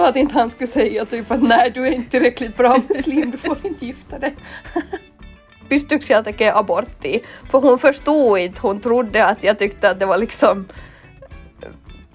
så 0.00 0.06
att 0.06 0.16
inte 0.16 0.34
han 0.34 0.50
skulle 0.50 0.70
säga 0.70 1.04
typ 1.04 1.30
att 1.30 1.42
nej 1.42 1.70
du 1.74 1.86
är 1.86 1.90
inte 1.90 2.10
tillräckligt 2.10 2.56
bra 2.56 2.78
muslim, 2.88 3.30
du 3.30 3.38
får 3.38 3.56
inte 3.66 3.86
gifta 3.86 4.18
dig. 4.18 4.34
Pystyykö 5.68 6.12
jag 6.12 6.24
tekemään 6.24 6.56
abortti? 6.56 7.20
För 7.50 7.60
hon 7.60 7.78
förstod 7.78 8.38
inte, 8.38 8.60
hon 8.60 8.80
trodde 8.80 9.24
att 9.24 9.44
jag 9.44 9.58
tyckte 9.58 9.90
att 9.90 9.98
det 9.98 10.06
var 10.06 10.18
liksom 10.18 10.68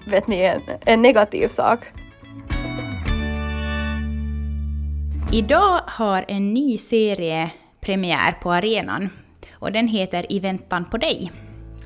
vet 0.06 0.26
ni, 0.26 0.40
en, 0.40 0.60
en 0.84 1.02
negativ 1.02 1.48
sak. 1.48 1.80
Idag 5.32 5.80
har 5.86 6.24
en 6.28 6.54
ny 6.54 6.78
serie 6.78 7.50
premiär 7.80 8.32
på 8.42 8.52
arenan 8.52 9.10
och 9.52 9.72
den 9.72 9.88
heter 9.88 10.32
I 10.32 10.40
väntan 10.40 10.84
på 10.84 10.96
dig. 10.96 11.32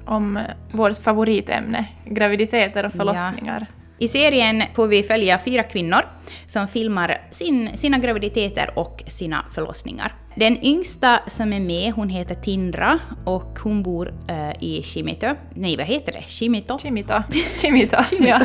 Om 0.07 0.39
vårt 0.73 0.99
favoritämne, 0.99 1.87
graviditeter 2.05 2.87
och 2.87 2.93
förlossningar. 2.93 3.67
Ja. 3.71 3.80
I 4.03 4.09
serien 4.09 4.63
får 4.75 4.87
vi 4.87 5.03
följa 5.03 5.39
fyra 5.39 5.63
kvinnor 5.63 6.01
som 6.47 6.69
filmar 6.69 7.21
sin, 7.31 7.77
sina 7.77 7.99
graviditeter 7.99 8.79
och 8.79 9.03
sina 9.07 9.45
förlossningar. 9.51 10.15
Den 10.37 10.65
yngsta 10.65 11.21
som 11.27 11.53
är 11.53 11.61
med, 11.61 11.93
hon 11.93 12.09
heter 12.09 12.35
Tindra 12.35 12.99
och 13.25 13.59
hon 13.59 13.83
bor 13.83 14.09
uh, 14.09 14.65
i 14.65 14.83
Shimito. 14.83 15.27
Nej, 15.55 15.77
vad 15.77 15.87
heter 15.87 16.13
det? 16.13 16.25
Shimito? 16.27 16.79
Shimito. 16.79 17.15
Shimito. 17.57 17.97
Shimito. 18.11 18.45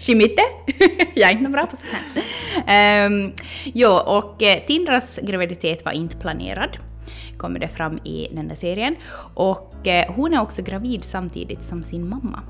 Shimite? 0.00 0.42
Jag 1.14 1.30
är 1.30 1.32
inte 1.32 1.50
bra 1.50 1.66
på 1.66 1.76
sånt 1.76 1.92
här. 2.64 3.06
Um, 3.06 3.32
jo, 3.64 3.90
och 3.90 4.42
uh, 4.42 4.66
Tindras 4.66 5.18
graviditet 5.22 5.84
var 5.84 5.92
inte 5.92 6.16
planerad 6.16 6.78
kommer 7.36 7.60
det 7.60 7.68
fram 7.68 7.98
i 8.04 8.28
den 8.32 8.48
där 8.48 8.54
serien. 8.54 8.96
Och 9.34 9.74
uh, 9.86 10.14
hon 10.14 10.34
är 10.34 10.40
också 10.40 10.62
gravid 10.62 11.04
samtidigt 11.04 11.62
som 11.62 11.84
sin 11.84 12.08
mamma. 12.08 12.42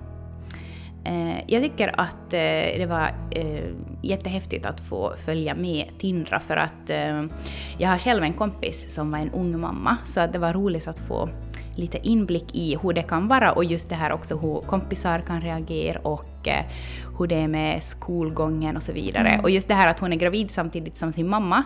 Eh, 1.08 1.44
jag 1.46 1.62
tycker 1.62 2.00
att 2.00 2.32
eh, 2.32 2.78
det 2.78 2.86
var 2.88 3.10
eh, 3.30 3.70
jättehäftigt 4.02 4.66
att 4.66 4.80
få 4.80 5.14
följa 5.24 5.54
med 5.54 5.84
Tindra 5.98 6.40
för 6.40 6.56
att 6.56 6.90
jag 7.78 7.88
har 7.88 7.98
själv 7.98 8.22
en 8.22 8.32
kompis 8.32 8.94
som 8.94 9.10
var 9.10 9.18
en 9.18 9.30
ung 9.30 9.60
mamma 9.60 9.96
så 10.04 10.26
det 10.26 10.38
var 10.38 10.52
roligt 10.52 10.88
att 10.88 10.98
få 10.98 11.28
lite 11.76 11.98
inblick 12.08 12.54
i 12.54 12.78
hur 12.82 12.92
det 12.92 13.02
kan 13.02 13.28
vara 13.28 13.52
och 13.52 13.64
just 13.64 13.88
det 13.88 13.94
här 13.94 14.12
också 14.12 14.36
hur 14.38 14.60
kompisar 14.60 15.20
kan 15.20 15.40
reagera 15.40 15.98
och 15.98 16.48
hur 17.18 17.26
det 17.26 17.34
är 17.34 17.48
med 17.48 17.82
skolgången 17.82 18.76
och 18.76 18.82
så 18.82 18.92
vidare. 18.92 19.28
Mm. 19.28 19.40
Och 19.40 19.50
just 19.50 19.68
det 19.68 19.74
här 19.74 19.90
att 19.90 19.98
hon 19.98 20.12
är 20.12 20.16
gravid 20.16 20.50
samtidigt 20.50 20.96
som 20.96 21.12
sin 21.12 21.28
mamma, 21.28 21.62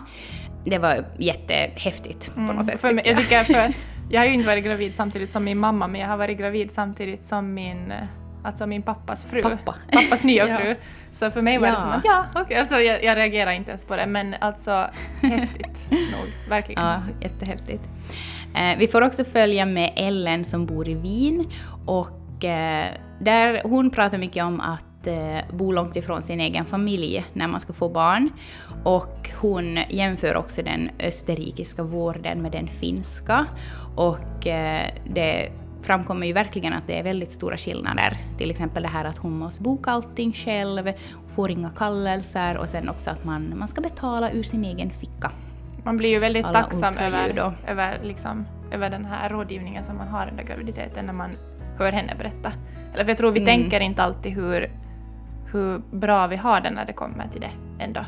det 0.63 0.77
var 0.77 1.05
jättehäftigt 1.17 2.33
på 2.33 2.41
något 2.41 2.51
mm. 2.51 2.63
sätt. 2.63 2.81
För 2.81 2.93
mig, 2.93 3.03
jag, 3.07 3.17
tycker 3.17 3.43
för, 3.43 3.73
jag 4.09 4.21
har 4.21 4.25
ju 4.25 4.33
inte 4.33 4.47
varit 4.47 4.63
gravid 4.63 4.93
samtidigt 4.93 5.31
som 5.31 5.43
min 5.43 5.57
mamma 5.57 5.87
men 5.87 6.01
jag 6.01 6.07
har 6.07 6.17
varit 6.17 6.37
gravid 6.37 6.71
samtidigt 6.71 7.23
som 7.23 7.53
min 7.53 7.93
Alltså 8.43 8.67
min 8.67 8.81
pappas 8.81 9.25
fru. 9.25 9.41
Pappa. 9.41 9.75
Pappas 9.91 10.23
nya 10.23 10.45
fru. 10.57 10.67
ja. 10.69 10.75
Så 11.11 11.31
för 11.31 11.41
mig 11.41 11.57
var 11.57 11.67
ja. 11.67 11.73
det 11.73 11.81
som 11.81 11.89
att 11.89 12.05
ja, 12.05 12.25
okej, 12.31 12.41
okay. 12.41 12.57
alltså 12.57 12.75
jag, 12.79 13.03
jag 13.03 13.17
reagerar 13.17 13.51
inte 13.51 13.71
ens 13.71 13.83
på 13.83 13.95
det 13.95 14.05
men 14.05 14.35
alltså 14.41 14.71
häftigt 15.21 15.91
nog. 15.91 16.49
Verkligen 16.49 16.83
ja, 16.83 16.89
häftigt. 16.89 17.17
Jättehäftigt. 17.21 17.83
Eh, 18.55 18.77
vi 18.77 18.87
får 18.87 19.01
också 19.01 19.23
följa 19.23 19.65
med 19.65 19.93
Ellen 19.95 20.45
som 20.45 20.65
bor 20.65 20.87
i 20.89 20.93
Wien 20.93 21.51
och 21.85 22.45
eh, 22.45 22.87
där 23.19 23.61
hon 23.63 23.89
pratar 23.89 24.17
mycket 24.17 24.43
om 24.43 24.59
att 24.59 25.07
eh, 25.07 25.55
bo 25.55 25.71
långt 25.71 25.95
ifrån 25.95 26.21
sin 26.21 26.39
egen 26.39 26.65
familj 26.65 27.25
när 27.33 27.47
man 27.47 27.59
ska 27.59 27.73
få 27.73 27.89
barn. 27.89 28.29
Och 28.83 29.29
hon 29.41 29.79
jämför 29.89 30.35
också 30.35 30.61
den 30.61 30.89
österrikiska 30.99 31.83
vården 31.83 32.41
med 32.41 32.51
den 32.51 32.67
finska. 32.67 33.45
Och 33.95 34.47
eh, 34.47 34.87
det 35.05 35.51
framkommer 35.83 36.27
ju 36.27 36.33
verkligen 36.33 36.73
att 36.73 36.87
det 36.87 36.99
är 36.99 37.03
väldigt 37.03 37.31
stora 37.31 37.57
skillnader. 37.57 38.17
Till 38.37 38.51
exempel 38.51 38.83
det 38.83 38.89
här 38.89 39.05
att 39.05 39.17
hon 39.17 39.37
måste 39.37 39.61
boka 39.61 39.91
allting 39.91 40.33
själv, 40.33 40.91
får 41.27 41.51
inga 41.51 41.69
kallelser 41.69 42.57
och 42.57 42.67
sen 42.67 42.89
också 42.89 43.09
att 43.09 43.25
man, 43.25 43.53
man 43.57 43.67
ska 43.67 43.81
betala 43.81 44.31
ur 44.31 44.43
sin 44.43 44.65
egen 44.65 44.89
ficka. 44.89 45.31
Man 45.83 45.97
blir 45.97 46.09
ju 46.09 46.19
väldigt 46.19 46.45
Alla 46.45 46.61
tacksam 46.61 46.97
över, 46.97 47.53
över, 47.67 47.99
liksom, 48.03 48.45
över 48.71 48.89
den 48.89 49.05
här 49.05 49.29
rådgivningen 49.29 49.83
som 49.83 49.97
man 49.97 50.07
har 50.07 50.29
under 50.31 50.43
graviditeten 50.43 51.05
när 51.05 51.13
man 51.13 51.29
hör 51.77 51.91
henne 51.91 52.15
berätta. 52.17 52.51
Eller 52.93 53.03
för 53.03 53.11
jag 53.11 53.17
tror 53.17 53.31
vi 53.31 53.39
mm. 53.39 53.45
tänker 53.45 53.79
inte 53.79 54.03
alltid 54.03 54.31
hur, 54.31 54.71
hur 55.51 55.81
bra 55.91 56.27
vi 56.27 56.35
har 56.35 56.61
det 56.61 56.71
när 56.71 56.85
det 56.85 56.93
kommer 56.93 57.27
till 57.27 57.41
det 57.41 57.51
ändå. 57.79 58.01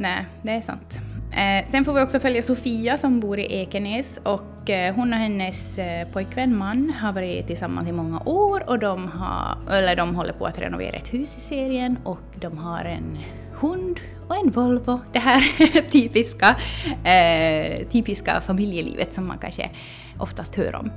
Nej, 0.00 0.26
det 0.42 0.50
är 0.50 0.60
sant. 0.60 1.00
Eh, 1.32 1.70
sen 1.70 1.84
får 1.84 1.92
vi 1.92 2.00
också 2.00 2.20
följa 2.20 2.42
Sofia 2.42 2.98
som 2.98 3.20
bor 3.20 3.38
i 3.38 3.54
Ekenäs 3.54 4.20
och 4.22 4.70
eh, 4.70 4.94
hon 4.94 5.12
och 5.12 5.18
hennes 5.18 5.78
eh, 5.78 6.08
pojkvän 6.08 6.56
man 6.56 6.90
har 6.90 7.12
varit 7.12 7.46
tillsammans 7.46 7.88
i 7.88 7.92
många 7.92 8.20
år 8.20 8.70
och 8.70 8.78
de, 8.78 9.08
har, 9.08 9.72
eller 9.72 9.96
de 9.96 10.14
håller 10.14 10.32
på 10.32 10.46
att 10.46 10.58
renovera 10.58 10.96
ett 10.96 11.14
hus 11.14 11.36
i 11.36 11.40
serien 11.40 11.96
och 12.04 12.20
de 12.34 12.58
har 12.58 12.84
en 12.84 13.18
hund 13.52 14.00
och 14.28 14.36
en 14.36 14.50
Volvo. 14.50 15.00
Det 15.12 15.18
här 15.18 15.42
typiska, 15.90 16.56
eh, 17.04 17.86
typiska 17.88 18.40
familjelivet 18.40 19.14
som 19.14 19.28
man 19.28 19.38
kanske 19.38 19.70
oftast 20.18 20.54
hör 20.54 20.74
om. 20.74 20.90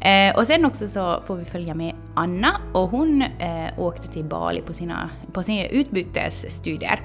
Eh, 0.00 0.36
och 0.36 0.46
sen 0.46 0.64
också 0.64 0.88
så 0.88 1.22
får 1.26 1.36
vi 1.36 1.44
följa 1.44 1.74
med 1.74 1.94
Anna 2.14 2.60
och 2.72 2.88
hon 2.88 3.22
eh, 3.22 3.78
åkte 3.78 4.08
till 4.08 4.24
Bali 4.24 4.60
på 4.60 4.72
sina, 4.72 5.10
på 5.32 5.42
sina 5.42 5.66
utbytesstudier. 5.66 7.00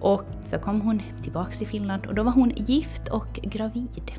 Och 0.00 0.22
så 0.44 0.58
kom 0.58 0.80
hon 0.80 1.02
tillbaka 1.22 1.52
till 1.52 1.66
Finland 1.66 2.06
och 2.06 2.14
då 2.14 2.22
var 2.22 2.32
hon 2.32 2.52
gift 2.56 3.08
och 3.08 3.40
gravid. 3.42 4.12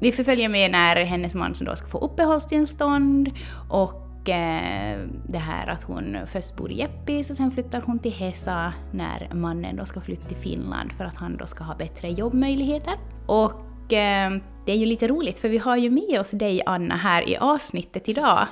Vi 0.00 0.12
förföljer 0.12 0.48
med 0.48 0.70
när 0.70 1.04
hennes 1.04 1.34
man 1.34 1.54
som 1.54 1.66
då 1.66 1.76
ska 1.76 1.88
få 1.88 1.98
uppehållstillstånd 1.98 3.30
och 3.68 4.08
Eh, 4.28 4.98
det 5.28 5.38
här 5.38 5.66
att 5.66 5.82
hon 5.82 6.16
först 6.26 6.56
bor 6.56 6.72
i 6.72 6.78
Jeppis 6.78 7.30
och 7.30 7.36
sen 7.36 7.50
flyttar 7.50 7.80
hon 7.80 7.98
till 7.98 8.12
Hesa 8.12 8.72
när 8.92 9.34
mannen 9.34 9.76
då 9.76 9.84
ska 9.84 10.00
flytta 10.00 10.28
till 10.28 10.36
Finland 10.36 10.92
för 10.92 11.04
att 11.04 11.16
han 11.16 11.36
då 11.36 11.46
ska 11.46 11.64
ha 11.64 11.74
bättre 11.74 12.10
jobbmöjligheter. 12.10 12.94
Och 13.26 13.92
eh, 13.92 14.32
det 14.66 14.72
är 14.72 14.76
ju 14.76 14.86
lite 14.86 15.08
roligt 15.08 15.38
för 15.38 15.48
vi 15.48 15.58
har 15.58 15.76
ju 15.76 15.90
med 15.90 16.20
oss 16.20 16.30
dig 16.30 16.62
Anna 16.66 16.96
här 16.96 17.28
i 17.28 17.36
avsnittet 17.36 18.08
idag. 18.08 18.46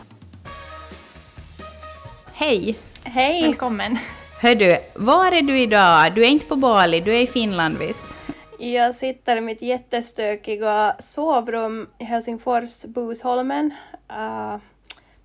Hej! 2.39 2.77
Hej! 3.05 3.43
Välkommen! 3.43 3.97
Hör 4.41 4.55
du, 4.55 4.79
var 4.95 5.33
är 5.33 5.43
du 5.43 5.59
idag? 5.59 6.15
Du 6.15 6.25
är 6.25 6.29
inte 6.29 6.47
på 6.47 6.57
Bali, 6.57 7.01
du 7.01 7.17
är 7.17 7.21
i 7.21 7.27
Finland 7.27 7.79
visst? 7.79 8.19
Jag 8.59 8.95
sitter 8.95 9.37
i 9.37 9.41
mitt 9.41 9.63
jättestökiga 9.63 10.97
sovrum 10.99 11.89
i 11.99 12.05
Helsingfors, 12.05 12.85
Busholmen. 12.85 13.75
Uh, 14.13 14.57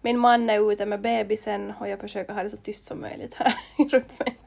min 0.01 0.19
man 0.19 0.49
är 0.49 0.71
ute 0.71 0.85
med 0.85 1.01
bebisen 1.01 1.73
och 1.79 1.89
jag 1.89 1.99
försöker 1.99 2.33
ha 2.33 2.43
det 2.43 2.49
så 2.49 2.57
tyst 2.57 2.85
som 2.85 3.01
möjligt 3.01 3.35
här 3.35 3.53
runt 3.91 4.19
mig. 4.19 4.37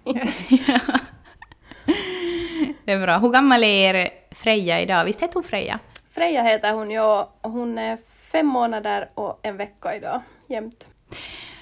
Det 2.84 2.92
är 2.92 3.06
bra. 3.06 3.18
Hur 3.18 3.30
gammal 3.30 3.64
är 3.64 4.10
Freja 4.30 4.80
idag? 4.80 5.04
Visst 5.04 5.22
heter 5.22 5.34
hon 5.34 5.44
Freja? 5.44 5.78
Freja 6.10 6.42
heter 6.42 6.72
hon, 6.72 6.90
ja. 6.90 7.30
Hon 7.42 7.78
är 7.78 7.98
fem 8.32 8.46
månader 8.46 9.08
och 9.14 9.40
en 9.42 9.56
vecka 9.56 9.96
idag, 9.96 10.20
jämt. 10.48 10.88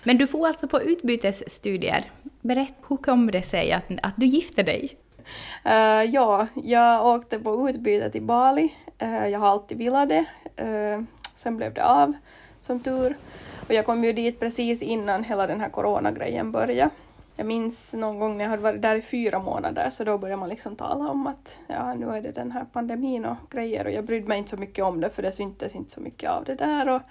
Men 0.03 0.19
du 0.19 0.27
får 0.27 0.47
alltså 0.47 0.69
på 0.69 0.83
utbytesstudier. 0.83 2.05
Berätta, 2.41 2.75
hur 2.89 2.97
kom 2.97 3.31
det 3.31 3.43
sig 3.43 3.73
att, 3.73 3.85
att 4.03 4.15
du 4.17 4.27
gifte 4.27 4.63
dig? 4.63 4.97
Uh, 5.67 6.11
ja, 6.11 6.47
jag 6.55 7.07
åkte 7.07 7.39
på 7.39 7.71
utbyte 7.71 8.11
till 8.11 8.23
Bali. 8.23 8.75
Uh, 9.03 9.29
jag 9.29 9.39
har 9.39 9.49
alltid 9.49 9.79
velat 9.79 10.09
det. 10.09 10.25
Uh, 10.63 11.05
sen 11.37 11.57
blev 11.57 11.75
det 11.75 11.85
av, 11.85 12.13
som 12.61 12.81
tur. 12.81 13.17
Och 13.67 13.75
jag 13.75 13.87
kom 13.87 14.05
ju 14.05 14.13
dit 14.13 14.41
precis 14.41 14.83
innan 14.83 15.25
hela 15.25 15.47
den 15.47 15.61
här 15.61 15.69
coronagrejen 15.69 16.53
började. 16.53 16.91
Jag 17.37 17.47
minns 17.47 17.95
någon 17.95 18.19
gång 18.19 18.37
när 18.37 18.45
jag 18.45 18.51
hade 18.51 18.63
varit 18.63 18.83
där 18.83 18.95
i 18.95 19.03
fyra 19.03 19.39
månader 19.39 19.91
så 19.91 20.05
då 20.05 20.19
började 20.19 20.41
man 20.41 20.49
liksom 20.49 20.77
tala 20.77 21.09
om 21.09 21.27
att 21.27 21.59
ja, 21.67 21.95
nu 21.95 22.07
är 22.07 22.21
det 22.21 22.31
den 22.31 22.53
här 22.53 22.65
pandemin 22.73 23.25
och 23.25 23.37
grejer 23.51 23.85
och 23.85 23.93
jag 23.93 24.05
brydde 24.05 24.29
mig 24.29 24.39
inte 24.39 24.51
så 24.51 24.57
mycket 24.57 24.85
om 24.85 25.01
det 25.01 25.11
för 25.11 25.23
det 25.23 25.33
syntes 25.33 25.75
inte 25.75 25.91
så 25.91 26.01
mycket 26.01 26.31
av 26.31 26.45
det 26.45 26.55
där 26.55 26.89
och 26.89 27.03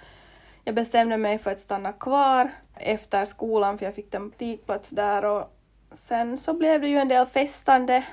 jag 0.64 0.74
bestämde 0.74 1.16
mig 1.16 1.38
för 1.38 1.50
att 1.50 1.60
stanna 1.60 1.92
kvar 1.92 2.50
efter 2.74 3.24
skolan 3.24 3.78
för 3.78 3.84
jag 3.84 3.94
fick 3.94 4.14
en 4.14 4.30
praktikplats 4.30 4.90
där 4.90 5.24
och 5.24 5.56
sen 5.92 6.38
så 6.38 6.54
blev 6.54 6.80
det 6.80 6.88
ju 6.88 6.96
en 6.96 7.08
del 7.08 7.26
festande 7.26 8.04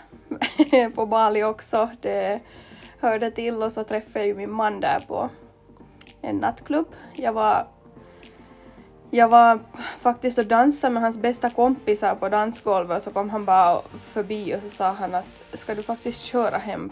på 0.96 1.06
Bali 1.06 1.44
också. 1.44 1.90
Det 2.02 2.40
hörde 3.00 3.32
till 3.32 3.64
och 3.64 3.72
så 3.72 3.84
träffade 3.84 4.20
jag 4.20 4.28
ju 4.28 4.36
min 4.36 4.52
man 4.52 4.80
där 4.80 5.00
på 5.08 5.30
en 6.22 6.38
nattklubb. 6.38 6.88
Jag 7.14 7.34
var 7.34 7.68
jag 9.12 9.28
var 9.28 9.60
faktiskt 10.00 10.38
och 10.38 10.46
dansade 10.46 10.94
med 10.94 11.04
hans 11.04 11.18
bästa 11.18 11.50
kompisar 11.50 12.16
på 12.16 12.30
dansgolvet 12.30 12.98
och 12.98 13.04
så 13.04 13.12
kom 13.12 13.30
han 13.30 13.46
bara 13.46 13.82
förbi 14.14 14.56
och 14.56 14.62
så 14.62 14.70
sa 14.70 14.90
han 14.92 15.16
att 15.16 15.26
ska 15.54 15.76
du 15.76 15.84
faktiskt 15.84 16.22
köra 16.22 16.58
hem? 16.58 16.92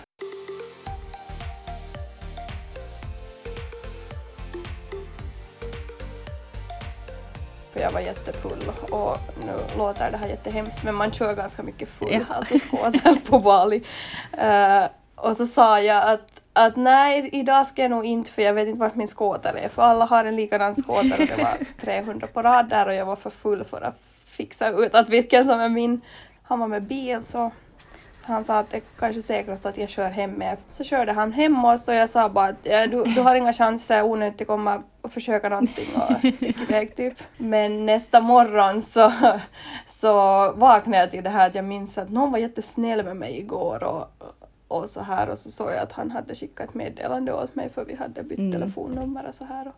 För 7.77 7.83
jag 7.83 7.91
var 7.91 7.99
jättefull 7.99 8.71
och 8.91 9.17
nu 9.45 9.77
låter 9.77 10.11
det 10.11 10.17
här 10.17 10.27
jättehemskt 10.27 10.83
men 10.83 10.95
man 10.95 11.11
kör 11.11 11.35
ganska 11.35 11.63
mycket 11.63 11.89
full, 11.89 12.25
ja. 12.29 12.35
alltså 12.35 12.57
skådel 12.59 13.19
på 13.29 13.39
Bali. 13.39 13.83
Uh, 14.43 14.85
och 15.15 15.37
så 15.37 15.47
sa 15.47 15.81
jag 15.81 16.11
att 16.11 16.41
att 16.53 16.75
nej, 16.75 17.29
idag 17.33 17.67
ska 17.67 17.81
jag 17.81 17.91
nog 17.91 18.05
inte 18.05 18.31
för 18.31 18.41
jag 18.41 18.53
vet 18.53 18.67
inte 18.67 18.79
vart 18.79 18.95
min 18.95 19.07
skåter 19.07 19.53
är 19.53 19.69
för 19.69 19.81
alla 19.81 20.05
har 20.05 20.25
en 20.25 20.35
likadan 20.35 20.75
skåter 20.75 21.21
och 21.21 21.27
det 21.27 21.37
var 21.37 21.81
300 21.81 22.27
på 22.33 22.41
rad 22.41 22.69
där 22.69 22.87
och 22.87 22.93
jag 22.93 23.05
var 23.05 23.15
för 23.15 23.29
full 23.29 23.63
för 23.63 23.81
att 23.81 23.99
fixa 24.25 24.69
ut 24.69 24.95
att 24.95 25.09
vilken 25.09 25.45
som 25.45 25.59
är 25.59 25.69
min. 25.69 26.01
Han 26.43 26.59
var 26.59 26.67
med 26.67 26.83
bil 26.83 27.23
så 27.23 27.51
han 28.27 28.43
sa 28.43 28.59
att 28.59 28.69
det 28.69 28.77
är 28.77 28.83
kanske 28.99 29.21
säkrast 29.21 29.65
att 29.65 29.77
jag 29.77 29.89
kör 29.89 30.09
hem 30.09 30.31
med 30.31 30.57
Så 30.69 30.83
körde 30.83 31.11
han 31.11 31.31
hem 31.31 31.65
oss 31.65 31.87
och 31.87 31.93
jag 31.93 32.09
sa 32.09 32.29
bara 32.29 32.47
att 32.47 32.55
ja, 32.63 32.87
du, 32.87 33.03
du 33.03 33.21
har 33.21 33.35
inga 33.35 33.53
chanser, 33.53 34.03
onödigt 34.03 34.41
att 34.41 34.47
komma 34.47 34.83
och 35.01 35.11
försöka 35.11 35.49
någonting 35.49 35.89
och 35.95 36.19
sticka 36.35 36.61
iväg 36.61 36.95
typ. 36.95 37.13
Men 37.37 37.85
nästa 37.85 38.21
morgon 38.21 38.81
så, 38.81 39.11
så 39.85 40.11
vaknade 40.51 40.97
jag 40.97 41.11
till 41.11 41.23
det 41.23 41.29
här 41.29 41.47
att 41.47 41.55
jag 41.55 41.65
minns 41.65 41.97
att 41.97 42.09
någon 42.09 42.31
var 42.31 42.39
jättesnäll 42.39 43.05
med 43.05 43.15
mig 43.15 43.39
igår 43.39 43.83
och, 43.83 44.07
och 44.67 44.89
så 44.89 45.01
här 45.01 45.29
och 45.29 45.39
så 45.39 45.51
såg 45.51 45.71
jag 45.71 45.77
att 45.77 45.91
han 45.91 46.11
hade 46.11 46.35
skickat 46.35 46.69
ett 46.69 46.75
meddelande 46.75 47.33
åt 47.33 47.55
mig 47.55 47.69
för 47.69 47.85
vi 47.85 47.95
hade 47.95 48.23
bytt 48.23 48.39
mm. 48.39 48.51
telefonnummer 48.51 49.27
och 49.27 49.35
så 49.35 49.45
här. 49.45 49.67
Och, 49.67 49.75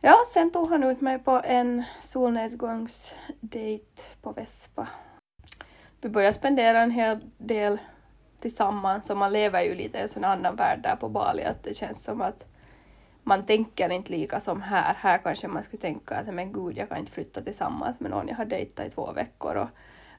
ja, 0.00 0.16
sen 0.32 0.50
tog 0.50 0.70
han 0.70 0.82
ut 0.82 1.00
mig 1.00 1.18
på 1.18 1.40
en 1.44 1.84
solnedgångsdate 2.02 4.02
på 4.22 4.32
Vespa 4.32 4.88
vi 6.06 6.10
börjar 6.10 6.32
spendera 6.32 6.80
en 6.80 6.90
hel 6.90 7.18
del 7.38 7.78
tillsammans 8.40 9.10
och 9.10 9.16
man 9.16 9.32
lever 9.32 9.62
ju 9.62 9.74
lite 9.74 9.98
i 9.98 10.00
en 10.00 10.08
sån 10.08 10.24
annan 10.24 10.56
värld 10.56 10.80
där 10.82 10.96
på 10.96 11.08
Bali 11.08 11.44
att 11.44 11.62
det 11.62 11.76
känns 11.76 12.04
som 12.04 12.20
att 12.20 12.46
man 13.22 13.46
tänker 13.46 13.92
inte 13.92 14.12
lika 14.12 14.40
som 14.40 14.62
här. 14.62 14.94
Här 14.94 15.18
kanske 15.18 15.48
man 15.48 15.62
skulle 15.62 15.80
tänka 15.80 16.14
att 16.14 16.34
men 16.34 16.52
gud, 16.52 16.78
jag 16.78 16.88
kan 16.88 16.98
inte 16.98 17.12
flytta 17.12 17.42
tillsammans 17.42 18.00
med 18.00 18.10
någon 18.10 18.28
jag 18.28 18.36
har 18.36 18.44
dejtat 18.44 18.86
i 18.86 18.90
två 18.90 19.12
veckor 19.12 19.68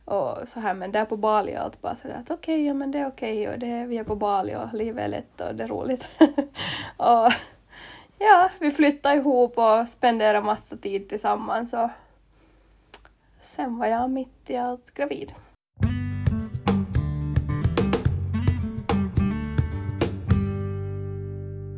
och, 0.06 0.14
och 0.14 0.48
så 0.48 0.60
här. 0.60 0.74
Men 0.74 0.92
där 0.92 1.06
på 1.06 1.18
Bali 1.18 1.52
är 1.52 1.60
allt 1.60 1.82
bara 1.82 1.96
sådär 1.96 2.16
att 2.16 2.32
okej, 2.32 2.56
okay, 2.56 2.66
ja 2.66 2.74
men 2.74 2.92
det 2.92 3.00
är 3.00 3.08
okej 3.08 3.42
okay, 3.42 3.54
och 3.54 3.60
det, 3.60 3.86
vi 3.86 3.98
är 3.98 4.04
på 4.04 4.16
Bali 4.16 4.56
och 4.56 4.74
livet 4.74 5.04
är 5.04 5.08
lätt 5.08 5.42
och 5.42 5.56
det 5.56 5.64
är 5.64 5.68
roligt. 5.68 6.08
och 6.98 7.32
ja, 8.18 8.50
vi 8.60 8.72
flyttar 8.72 9.16
ihop 9.16 9.58
och 9.58 9.90
spenderar 9.90 10.42
massa 10.42 10.78
tid 10.78 11.10
tillsammans 11.10 11.74
och 11.74 11.90
sen 13.42 13.78
var 13.78 13.88
jag 13.88 14.10
mitt 14.10 14.50
i 14.50 14.56
allt 14.56 14.94
gravid. 14.94 15.34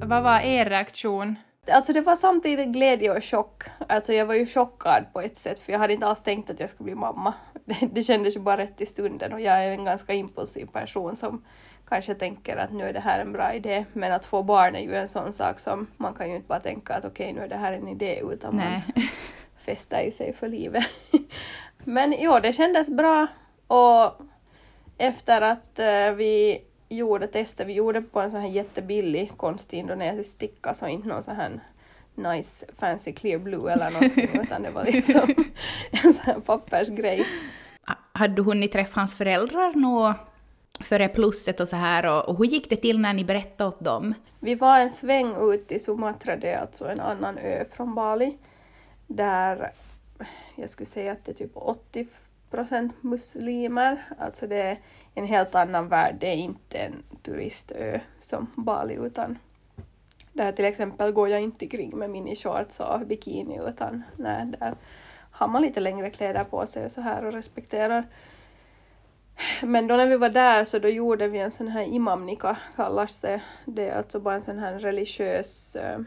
Vad 0.10 0.24
var 0.24 0.40
er 0.40 0.66
reaktion? 0.66 1.36
Alltså 1.72 1.94
det 1.94 2.02
var 2.02 2.16
samtidigt 2.16 2.68
glädje 2.68 3.12
och 3.12 3.24
chock. 3.24 3.64
Alltså 3.88 4.14
jag 4.14 4.26
var 4.26 4.34
ju 4.34 4.46
chockad 4.46 5.06
på 5.14 5.22
ett 5.22 5.38
sätt 5.38 5.60
för 5.60 5.72
jag 5.72 5.80
hade 5.80 5.94
inte 5.94 6.06
alls 6.06 6.22
tänkt 6.22 6.50
att 6.50 6.60
jag 6.60 6.70
skulle 6.70 6.86
bli 6.86 6.96
mamma. 6.96 7.34
Det, 7.66 7.90
det 7.94 8.04
kändes 8.04 8.36
ju 8.36 8.40
bara 8.40 8.58
rätt 8.58 8.82
i 8.82 8.86
stunden 8.86 9.34
och 9.34 9.42
jag 9.42 9.66
är 9.66 9.72
en 9.72 9.86
ganska 9.86 10.14
impulsiv 10.14 10.66
person 10.66 11.16
som 11.16 11.46
kanske 11.88 12.14
tänker 12.16 12.58
att 12.58 12.72
nu 12.72 12.84
är 12.84 12.94
det 12.94 13.00
här 13.00 13.20
en 13.20 13.32
bra 13.32 13.54
idé. 13.54 13.86
Men 13.94 14.12
att 14.12 14.26
få 14.26 14.44
barn 14.44 14.76
är 14.76 14.80
ju 14.80 14.96
en 14.96 15.08
sån 15.08 15.34
sak 15.34 15.60
som 15.60 15.88
man 15.98 16.14
kan 16.14 16.30
ju 16.30 16.36
inte 16.36 16.48
bara 16.48 16.60
tänka 16.60 16.94
att 16.94 17.06
okej 17.06 17.26
okay, 17.26 17.34
nu 17.34 17.46
är 17.46 17.50
det 17.50 17.58
här 17.58 17.74
en 17.74 17.88
idé 17.88 18.22
utan 18.32 18.56
Nej. 18.56 18.84
man 18.96 19.04
fäster 19.58 20.02
ju 20.02 20.12
sig 20.12 20.34
för 20.34 20.48
livet. 20.48 20.84
Men 21.84 22.16
jo, 22.20 22.40
det 22.40 22.54
kändes 22.54 22.90
bra 22.90 23.28
och 23.68 24.22
efter 24.98 25.42
att 25.42 25.80
uh, 25.80 26.16
vi 26.16 26.62
gjorde 26.95 27.27
testet, 27.27 27.68
vi 27.68 27.74
gjorde 27.74 28.01
på 28.01 28.19
en 28.19 28.31
sån 28.31 28.41
här 28.41 28.50
jättebillig 28.50 29.31
konstig 29.38 29.77
indonesisk 29.77 30.30
sticka, 30.30 30.74
så 30.74 30.88
inte 30.88 31.07
någon 31.07 31.24
sån 31.24 31.36
här 31.36 31.59
nice 32.15 32.65
fancy 32.77 33.13
clear 33.13 33.39
blue 33.39 33.71
eller 33.71 33.91
någonting, 33.91 34.30
utan 34.44 34.62
det 34.62 34.69
var 34.69 34.86
liksom 34.86 35.36
en 35.91 36.13
sån 36.13 36.24
här 36.25 36.39
pappersgrej. 36.39 37.25
Hade 38.12 38.33
du 38.33 38.41
hunnit 38.41 38.71
träffa 38.71 39.00
hans 39.00 39.15
föräldrar 39.15 39.74
nå 39.75 40.13
före 40.80 41.07
plusset 41.07 41.59
och 41.59 41.69
så 41.69 41.75
här 41.75 42.06
och, 42.06 42.30
och 42.30 42.38
hur 42.38 42.45
gick 42.45 42.69
det 42.69 42.75
till 42.75 43.00
när 43.00 43.13
ni 43.13 43.24
berättade 43.24 43.68
åt 43.68 43.80
dem? 43.80 44.13
Vi 44.39 44.56
var 44.56 44.80
en 44.80 44.91
sväng 44.91 45.51
ut 45.53 45.71
i 45.71 45.80
Sumatra, 45.80 46.36
det 46.36 46.51
är 46.51 46.62
alltså 46.62 46.88
en 46.88 47.00
annan 47.00 47.38
ö 47.38 47.65
från 47.71 47.95
Bali, 47.95 48.38
där 49.07 49.71
jag 50.56 50.69
skulle 50.69 50.88
säga 50.88 51.12
att 51.12 51.25
det 51.25 51.31
är 51.31 51.36
typ 51.36 51.51
80 51.53 52.07
procent 52.50 53.03
muslimer, 53.03 54.06
alltså 54.19 54.47
det 54.47 54.62
är 54.62 54.77
en 55.19 55.27
helt 55.27 55.56
annan 55.56 55.88
värld. 55.88 56.16
Det 56.19 56.27
är 56.27 56.36
inte 56.36 56.77
en 56.77 57.04
turistö 57.24 58.00
som 58.19 58.51
Bali 58.56 58.94
utan 58.94 59.38
där 60.33 60.51
till 60.51 60.66
exempel 60.66 61.12
går 61.12 61.30
jag 61.30 61.42
inte 61.42 61.68
kring 61.68 61.98
med 61.98 62.10
minishorts 62.10 62.80
och 62.80 63.00
bikini 63.00 63.60
utan 63.68 64.04
nej, 64.16 64.45
där 64.45 64.75
har 65.31 65.48
man 65.48 65.62
lite 65.62 65.80
längre 65.80 66.10
kläder 66.10 66.44
på 66.44 66.66
sig 66.66 66.86
och 66.86 66.92
så 66.92 67.01
här 67.01 67.25
och 67.25 67.33
respekterar 67.33 68.04
men 69.64 69.88
då 69.88 69.96
när 69.96 70.06
vi 70.06 70.18
var 70.18 70.30
där 70.30 70.64
så 70.64 70.80
då 70.80 70.88
gjorde 70.88 71.28
vi 71.28 71.40
en 71.40 71.52
sån 71.52 71.68
här 71.68 71.84
imamnika 71.84 72.58
kallas 72.76 73.20
det. 73.20 73.42
Det 73.66 73.90
är 73.90 73.98
alltså 73.98 74.20
bara 74.20 74.36
en 74.36 74.42
sån 74.42 74.60
här 74.60 74.80
religiös 74.80 75.76
äh, 75.76 76.00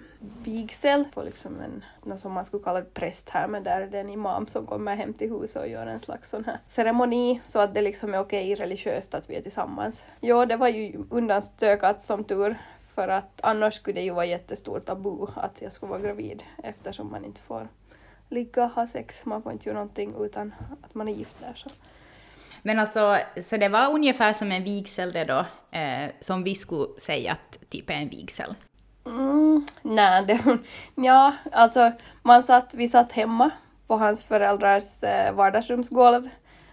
vigsel 0.44 1.04
På 1.14 1.22
liksom 1.22 1.60
en, 1.60 1.84
något 2.04 2.20
som 2.20 2.32
man 2.32 2.44
skulle 2.44 2.62
kalla 2.62 2.82
präst 2.94 3.30
här 3.30 3.48
men 3.48 3.64
där 3.64 3.80
är 3.80 3.86
det 3.86 4.00
en 4.00 4.10
imam 4.10 4.46
som 4.46 4.66
kommer 4.66 4.96
hem 4.96 5.14
till 5.14 5.30
huset 5.30 5.62
och 5.62 5.68
gör 5.68 5.86
en 5.86 6.00
slags 6.00 6.30
sån 6.30 6.44
här 6.44 6.58
ceremoni 6.66 7.40
så 7.44 7.58
att 7.58 7.74
det 7.74 7.82
liksom 7.82 8.14
är 8.14 8.18
okej 8.18 8.54
religiöst 8.54 9.14
att 9.14 9.30
vi 9.30 9.36
är 9.36 9.42
tillsammans. 9.42 10.06
Ja, 10.20 10.46
det 10.46 10.56
var 10.56 10.68
ju 10.68 11.04
undanstökat 11.10 12.02
som 12.02 12.24
tur 12.24 12.56
för 12.94 13.08
att 13.08 13.40
annars 13.42 13.74
skulle 13.74 14.00
det 14.00 14.04
ju 14.04 14.10
vara 14.10 14.26
jättestort 14.26 14.84
tabu 14.84 15.26
att 15.34 15.62
jag 15.62 15.72
skulle 15.72 15.90
vara 15.90 16.00
gravid 16.00 16.42
eftersom 16.62 17.10
man 17.10 17.24
inte 17.24 17.40
får 17.40 17.68
ligga, 18.28 18.66
ha 18.66 18.86
sex, 18.86 19.24
man 19.24 19.42
får 19.42 19.52
inte 19.52 19.68
göra 19.68 19.78
någonting 19.78 20.14
utan 20.18 20.54
att 20.82 20.94
man 20.94 21.08
är 21.08 21.12
gift 21.12 21.36
där. 21.40 21.52
Så. 21.54 21.70
Men 22.62 22.78
alltså, 22.78 23.16
så 23.48 23.56
det 23.56 23.68
var 23.68 23.92
ungefär 23.92 24.32
som 24.32 24.52
en 24.52 24.64
vigsel 24.64 25.12
det 25.12 25.24
då, 25.24 25.44
eh, 25.70 26.10
som 26.20 26.42
vi 26.42 26.54
skulle 26.54 27.00
säga 27.00 27.32
att 27.32 27.58
typ 27.70 27.90
är 27.90 27.94
en 27.94 28.08
vigsel? 28.08 28.54
Mm, 29.06 29.66
nej, 29.82 30.24
det, 30.26 30.58
ja, 30.94 31.36
alltså 31.52 31.92
man 32.22 32.42
satt, 32.42 32.74
vi 32.74 32.88
satt 32.88 33.12
hemma 33.12 33.50
på 33.86 33.96
hans 33.96 34.22
föräldrars 34.22 35.02
eh, 35.02 35.32
vardagsrumsgolv 35.32 36.28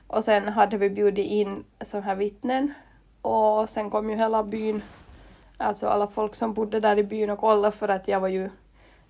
och 0.07 0.23
sen 0.23 0.47
hade 0.47 0.77
vi 0.77 0.89
bjudit 0.89 1.25
in 1.25 1.63
sådana 1.81 2.05
här 2.05 2.15
vittnen 2.15 2.73
och 3.21 3.69
sen 3.69 3.89
kom 3.89 4.09
ju 4.09 4.15
hela 4.15 4.43
byn, 4.43 4.81
alltså 5.57 5.87
alla 5.87 6.07
folk 6.07 6.35
som 6.35 6.53
bodde 6.53 6.79
där 6.79 6.97
i 6.99 7.03
byn 7.03 7.29
och 7.29 7.39
kollade 7.39 7.77
för 7.77 7.87
att 7.87 8.07
jag 8.07 8.19
var 8.19 8.27
ju, 8.27 8.49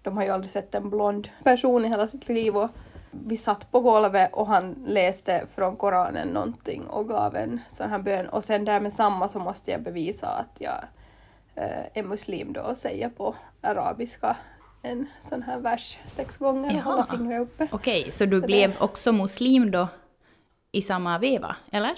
de 0.01 0.17
har 0.17 0.23
ju 0.23 0.29
aldrig 0.29 0.51
sett 0.51 0.75
en 0.75 0.89
blond 0.89 1.29
person 1.43 1.85
i 1.85 1.89
hela 1.89 2.07
sitt 2.07 2.29
liv 2.29 2.57
och 2.57 2.69
vi 3.11 3.37
satt 3.37 3.71
på 3.71 3.79
golvet 3.79 4.33
och 4.33 4.47
han 4.47 4.75
läste 4.85 5.45
från 5.55 5.75
Koranen 5.75 6.27
någonting 6.27 6.87
och 6.87 7.07
gav 7.07 7.35
en 7.35 7.61
sån 7.69 7.89
här 7.89 7.99
bön 7.99 8.29
och 8.29 8.43
sen 8.43 8.65
där 8.65 8.79
med 8.79 8.93
samma 8.93 9.29
så 9.29 9.39
måste 9.39 9.71
jag 9.71 9.81
bevisa 9.81 10.27
att 10.27 10.55
jag 10.59 10.83
eh, 11.55 11.85
är 11.93 12.03
muslim 12.03 12.53
då 12.53 12.61
och 12.61 12.77
säga 12.77 13.09
på 13.09 13.35
arabiska 13.61 14.35
en 14.81 15.07
sån 15.21 15.43
här 15.43 15.59
vers 15.59 15.99
sex 16.15 16.37
gånger 16.37 16.77
och 16.77 16.83
hålla 16.83 17.05
fingret 17.05 17.41
uppe. 17.41 17.67
Okej, 17.71 18.11
så 18.11 18.25
du 18.25 18.41
så 18.41 18.45
blev 18.45 18.71
det... 18.71 18.79
också 18.79 19.11
muslim 19.11 19.71
då 19.71 19.87
i 20.71 20.81
samma 20.81 21.19
veva, 21.19 21.55
eller? 21.71 21.93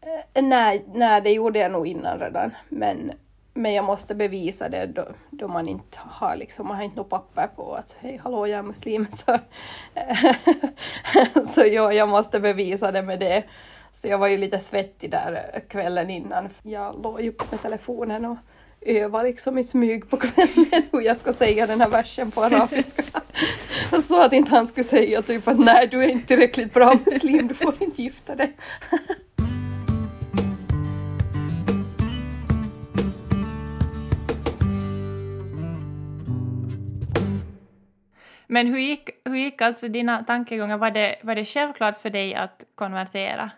Eh, 0.00 0.42
nej, 0.42 0.84
nej, 0.94 1.20
det 1.20 1.30
gjorde 1.32 1.58
jag 1.58 1.72
nog 1.72 1.86
innan 1.86 2.18
redan, 2.18 2.50
men 2.68 3.12
men 3.56 3.74
jag 3.74 3.84
måste 3.84 4.14
bevisa 4.14 4.68
det 4.68 4.86
då, 4.86 5.06
då 5.30 5.48
man 5.48 5.68
inte 5.68 5.98
har 6.02 6.36
liksom, 6.36 6.66
man 6.66 6.76
har 6.76 6.84
inte 6.84 6.96
något 6.96 7.10
papper 7.10 7.46
på 7.56 7.74
att 7.74 7.94
hej 7.98 8.20
hallå 8.24 8.46
jag 8.46 8.58
är 8.58 8.62
muslim 8.62 9.06
så, 9.26 9.38
så 11.54 11.66
ja, 11.66 11.92
jag 11.92 12.08
måste 12.08 12.40
bevisa 12.40 12.92
det 12.92 13.02
med 13.02 13.20
det. 13.20 13.44
Så 13.92 14.08
jag 14.08 14.18
var 14.18 14.26
ju 14.26 14.36
lite 14.36 14.58
svettig 14.58 15.10
där 15.10 15.62
kvällen 15.68 16.10
innan. 16.10 16.48
Jag 16.62 17.02
låg 17.02 17.20
ju 17.20 17.34
med 17.50 17.62
telefonen 17.62 18.24
och 18.24 18.36
övade 18.80 19.28
liksom 19.28 19.58
i 19.58 19.64
smyg 19.64 20.10
på 20.10 20.16
kvällen 20.20 20.82
hur 20.92 21.00
jag 21.00 21.20
ska 21.20 21.32
säga 21.32 21.66
den 21.66 21.80
här 21.80 21.88
versen 21.88 22.30
på 22.30 22.44
arabiska. 22.44 23.02
Så 24.08 24.22
att 24.22 24.32
inte 24.32 24.50
han 24.50 24.66
skulle 24.66 24.84
säga 24.84 25.22
typ 25.22 25.48
att 25.48 25.58
nej 25.58 25.88
du 25.90 26.02
är 26.02 26.08
inte 26.08 26.26
tillräckligt 26.26 26.74
bra 26.74 26.94
muslim, 27.06 27.48
du 27.48 27.54
får 27.54 27.74
inte 27.82 28.02
gifta 28.02 28.34
dig. 28.34 28.56
Men 38.46 38.66
hur 38.66 38.78
gick, 38.78 39.10
hur 39.24 39.36
gick 39.36 39.62
alltså 39.62 39.88
dina 39.88 40.22
tankegångar? 40.22 40.78
Var 40.78 40.90
det, 40.90 41.16
var 41.22 41.34
det 41.34 41.44
självklart 41.44 41.96
för 41.96 42.10
dig 42.10 42.34
att 42.34 42.64
konvertera? 42.74 43.50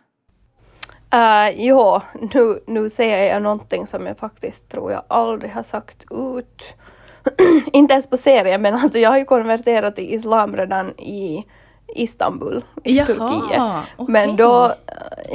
Uh, 1.14 1.50
jo, 1.57 2.00
nu, 2.35 2.62
nu 2.66 2.88
säger 2.88 3.35
jag 3.35 3.42
någonting 3.42 3.87
som 3.87 4.07
jag 4.07 4.18
faktiskt 4.18 4.68
tror 4.68 4.92
jag 4.92 5.02
aldrig 5.09 5.52
har 5.52 5.62
sagt 5.62 6.04
ut. 6.11 6.64
Inte 7.73 7.92
ens 7.92 8.07
på 8.07 8.16
serien, 8.16 8.62
men 8.62 8.75
alltså 8.75 8.99
jag 8.99 9.11
har 9.11 9.18
ju 9.18 9.25
konverterat 9.25 9.97
till 9.97 10.14
islam 10.14 10.57
redan 10.57 10.99
i 10.99 11.47
Istanbul, 11.95 12.64
i 12.85 12.97
Jaha, 12.97 13.07
Turkiet. 13.07 13.61
Okay. 13.97 14.12
Men 14.12 14.37
då, 14.37 14.66
uh, 14.66 14.73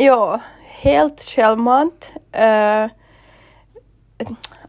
ja, 0.05 0.39
helt 0.61 1.21
självmant. 1.21 2.11
Uh, 2.35 2.91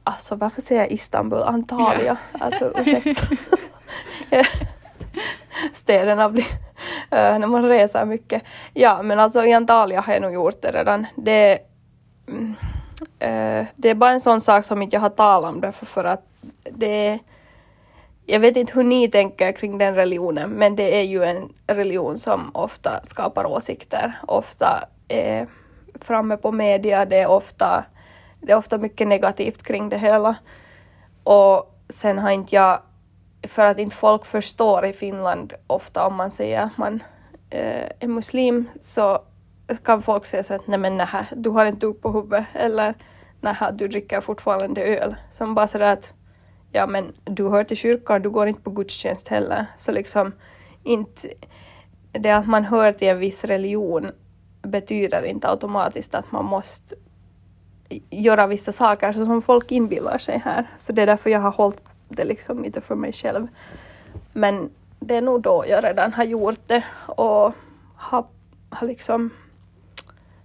alltså 0.05 0.35
varför 0.35 0.63
säger 0.63 0.81
jag 0.81 0.91
Istanbul? 0.91 1.43
Antalya. 1.43 2.03
Yeah. 2.03 2.17
Alltså 2.33 2.73
ursäkta. 2.77 3.27
städerna 5.73 6.31
blir, 6.31 6.47
eh, 7.11 7.39
när 7.39 7.47
man 7.47 7.69
reser 7.69 8.05
mycket. 8.05 8.43
Ja, 8.73 9.03
men 9.03 9.21
alltså 9.21 9.45
i 9.45 9.53
Antalya 9.53 10.01
har 10.01 10.13
jag 10.13 10.23
nog 10.23 10.35
gjort 10.35 10.63
det 10.63 10.73
redan. 10.73 11.07
Det, 11.17 11.53
äh, 13.19 13.67
det 13.75 13.91
är 13.91 13.95
bara 13.95 14.11
en 14.11 14.21
sån 14.21 14.41
sak 14.41 14.65
som 14.65 14.83
inte 14.83 14.97
jag 14.97 15.01
har 15.01 15.11
talat 15.11 15.55
om 15.55 15.61
därför 15.61 15.87
för 15.87 16.05
att 16.05 16.27
det 16.71 17.19
jag 18.27 18.41
vet 18.41 18.57
inte 18.57 18.73
hur 18.75 18.85
ni 18.85 19.11
tänker 19.11 19.53
kring 19.53 19.79
den 19.79 19.95
religionen, 19.95 20.51
men 20.51 20.77
det 20.77 20.97
är 20.99 21.03
ju 21.03 21.25
en 21.25 21.53
religion 21.67 22.19
som 22.19 22.51
ofta 22.55 23.01
skapar 23.05 23.47
åsikter, 23.47 24.21
ofta 24.27 24.89
är 25.09 25.47
framme 26.01 26.37
på 26.37 26.53
media, 26.53 27.05
det 27.05 27.19
är 27.19 27.27
ofta, 27.27 27.85
det 28.41 28.53
är 28.53 28.57
ofta 28.57 28.79
mycket 28.79 29.09
negativt 29.09 29.63
kring 29.63 29.89
det 29.89 29.99
hela. 29.99 30.37
Och 31.25 31.79
sen 31.89 32.19
har 32.19 32.31
inte 32.31 32.55
jag, 32.55 32.81
för 33.49 33.65
att 33.65 33.79
inte 33.79 33.97
folk 33.97 34.25
förstår 34.25 34.85
i 34.85 34.93
Finland 34.93 35.53
ofta 35.67 36.07
om 36.07 36.15
man 36.15 36.31
säger 36.31 36.63
att 36.63 36.79
man 36.79 37.03
eh, 37.51 37.89
är 38.01 38.09
muslim 38.09 38.69
så 38.81 39.23
kan 39.85 40.03
folk 40.03 40.25
säga 40.25 40.45
så 40.45 40.55
att 40.55 40.67
nej 40.67 40.79
men 40.79 40.97
nähä, 40.97 41.27
du 41.37 41.51
har 41.51 41.67
en 41.67 41.79
duk 41.79 42.03
på 42.03 42.13
huvudet 42.13 42.47
eller 42.55 42.95
nähä, 43.41 43.71
du 43.73 43.89
dricker 43.89 44.21
fortfarande 44.21 44.83
öl. 44.83 45.15
Som 45.31 45.55
bara 45.55 45.67
sådär 45.67 45.93
att 45.93 46.15
ja 46.73 46.87
men 46.87 47.13
du 47.25 47.49
hör 47.49 47.65
till 47.65 47.77
kyrkan, 47.77 48.23
du 48.23 48.31
går 48.31 48.49
inte 48.49 48.61
på 48.61 48.71
gudstjänst 48.71 49.29
heller. 49.29 49.67
Så 49.77 49.93
liksom 49.93 50.33
inte, 50.83 51.29
det 52.13 52.31
att 52.31 52.49
man 52.49 52.65
hör 52.65 52.93
till 52.93 53.09
en 53.09 53.19
viss 53.19 53.45
religion 53.45 54.11
betyder 54.63 55.25
inte 55.25 55.49
automatiskt 55.49 56.15
att 56.15 56.33
man 56.33 56.45
måste 56.45 56.95
göra 58.11 58.47
vissa 58.47 58.73
saker 58.73 59.13
så 59.13 59.27
som 59.27 59.43
folk 59.43 59.73
inbillar 59.73 60.19
sig 60.19 60.39
här. 60.45 60.71
Så 60.77 60.93
det 60.93 61.03
är 61.03 61.07
därför 61.07 61.31
jag 61.31 61.41
har 61.41 61.51
hållit 61.51 61.83
det 62.17 62.25
liksom 62.25 62.65
inte 62.65 62.81
för 62.81 62.95
mig 62.95 63.13
själv. 63.13 63.49
Men 64.33 64.71
det 65.01 65.17
är 65.17 65.23
nog 65.23 65.43
då 65.43 65.65
jag 65.69 65.85
redan 65.85 66.13
har 66.13 66.25
gjort 66.25 66.61
det 66.67 66.85
och 67.07 67.53
har, 67.97 68.27
har 68.71 68.87
liksom 68.87 69.31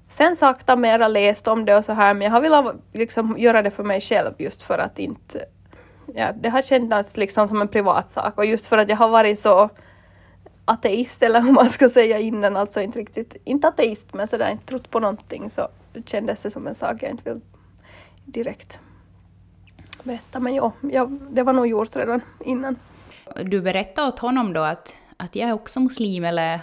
sen 0.10 0.36
sakta 0.36 0.76
mera 0.76 1.08
läst 1.08 1.48
om 1.48 1.66
det 1.66 1.76
och 1.76 1.86
så 1.86 1.94
här 1.94 2.14
men 2.14 2.26
jag 2.26 2.32
har 2.32 2.42
velat 2.42 2.76
liksom 2.94 3.38
göra 3.38 3.62
det 3.62 3.72
för 3.72 3.84
mig 3.84 4.02
själv 4.02 4.34
just 4.38 4.64
för 4.64 4.78
att 4.78 5.00
inte 5.00 5.46
ja, 6.16 6.32
det 6.32 6.50
har 6.50 6.62
känts 6.62 7.18
liksom 7.18 7.48
som 7.48 7.62
en 7.62 7.68
privat 7.68 8.10
sak 8.10 8.38
och 8.38 8.46
just 8.46 8.68
för 8.68 8.78
att 8.78 8.90
jag 8.90 8.98
har 8.98 9.10
varit 9.10 9.40
så 9.40 9.70
ateist 10.66 11.24
eller 11.24 11.42
hur 11.42 11.52
man 11.52 11.70
ska 11.70 11.90
säga 11.90 12.20
innan, 12.20 12.58
alltså 12.58 12.82
inte 12.82 13.00
riktigt, 13.00 13.36
inte 13.44 13.68
ateist 13.68 14.14
men 14.14 14.28
sådär 14.28 14.52
inte 14.52 14.66
trott 14.66 14.90
på 14.90 15.00
någonting 15.00 15.50
så 15.50 15.68
kändes 16.06 16.42
det 16.42 16.52
som 16.52 16.68
en 16.68 16.76
sak 16.76 17.04
jag 17.04 17.12
inte 17.12 17.34
vill 17.34 17.42
direkt 18.26 18.80
berätta. 20.04 20.40
Men 20.40 20.56
ja, 20.82 21.10
det 21.32 21.44
var 21.44 21.54
nog 21.54 21.68
gjort 21.68 21.96
redan 21.96 22.22
innan. 22.46 22.76
Du 23.44 23.62
berättade 23.62 24.08
åt 24.08 24.20
honom 24.20 24.54
då 24.54 24.62
att, 24.62 25.00
att 25.18 25.36
jag 25.36 25.50
är 25.50 25.54
också 25.54 25.80
muslim 25.80 26.26
eller 26.26 26.60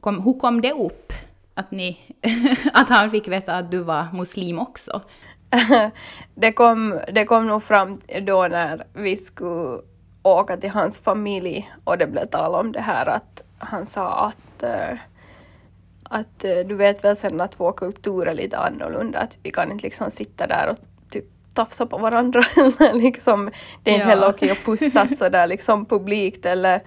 kom, 0.00 0.22
hur 0.22 0.38
kom 0.38 0.60
det 0.60 0.72
upp? 0.72 1.12
Att, 1.54 1.70
ni, 1.70 1.98
att 2.72 2.88
han 2.88 3.10
fick 3.10 3.28
veta 3.28 3.56
att 3.56 3.70
du 3.70 3.82
var 3.82 4.06
muslim 4.12 4.58
också? 4.58 5.02
det, 6.34 6.52
kom, 6.52 7.00
det 7.12 7.24
kom 7.24 7.46
nog 7.46 7.62
fram 7.62 8.00
då 8.22 8.48
när 8.48 8.84
vi 8.92 9.16
skulle 9.16 9.80
åka 10.22 10.56
till 10.56 10.70
hans 10.70 10.98
familj 11.00 11.72
och 11.84 11.98
det 11.98 12.06
blev 12.06 12.26
tal 12.26 12.54
om 12.54 12.72
det 12.72 12.80
här 12.80 13.06
att 13.06 13.42
han 13.58 13.86
sa 13.86 14.26
att, 14.26 14.62
äh, 14.62 14.98
att 16.02 16.44
äh, 16.44 16.58
du 16.58 16.74
vet 16.74 17.04
väl 17.04 17.16
sen 17.16 17.40
att 17.40 17.60
vår 17.60 17.72
kultur 17.72 18.28
är 18.28 18.34
lite 18.34 18.58
annorlunda, 18.58 19.18
att 19.18 19.38
vi 19.42 19.50
kan 19.50 19.72
inte 19.72 19.84
liksom 19.84 20.10
sitta 20.10 20.46
där 20.46 20.68
och 20.70 20.78
tafsa 21.56 21.86
på 21.86 21.98
varandra. 21.98 22.42
liksom, 22.94 23.50
det 23.82 23.90
är 23.90 23.94
inte 23.94 24.06
ja. 24.06 24.10
heller 24.10 24.28
okej 24.28 24.50
att 24.50 24.64
pussas 24.64 25.18
sådär 25.18 25.46
liksom 25.46 25.86
publikt 25.86 26.46
eller 26.46 26.80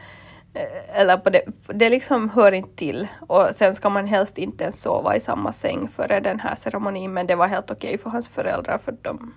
Eh, 0.53 0.99
eller 0.99 1.17
på 1.17 1.29
det, 1.29 1.41
det 1.67 1.89
liksom 1.89 2.29
hör 2.29 2.51
inte 2.51 2.75
till. 2.75 3.07
Och 3.27 3.49
sen 3.55 3.75
ska 3.75 3.89
man 3.89 4.07
helst 4.07 4.38
inte 4.38 4.63
ens 4.63 4.81
sova 4.81 5.15
i 5.15 5.19
samma 5.19 5.53
säng 5.53 5.88
före 5.88 6.19
den 6.19 6.39
här 6.39 6.55
ceremonin, 6.55 7.13
men 7.13 7.27
det 7.27 7.35
var 7.35 7.47
helt 7.47 7.71
okej 7.71 7.97
för 7.97 8.09
hans 8.09 8.27
föräldrar 8.27 8.77
för 8.77 8.95
de 9.01 9.33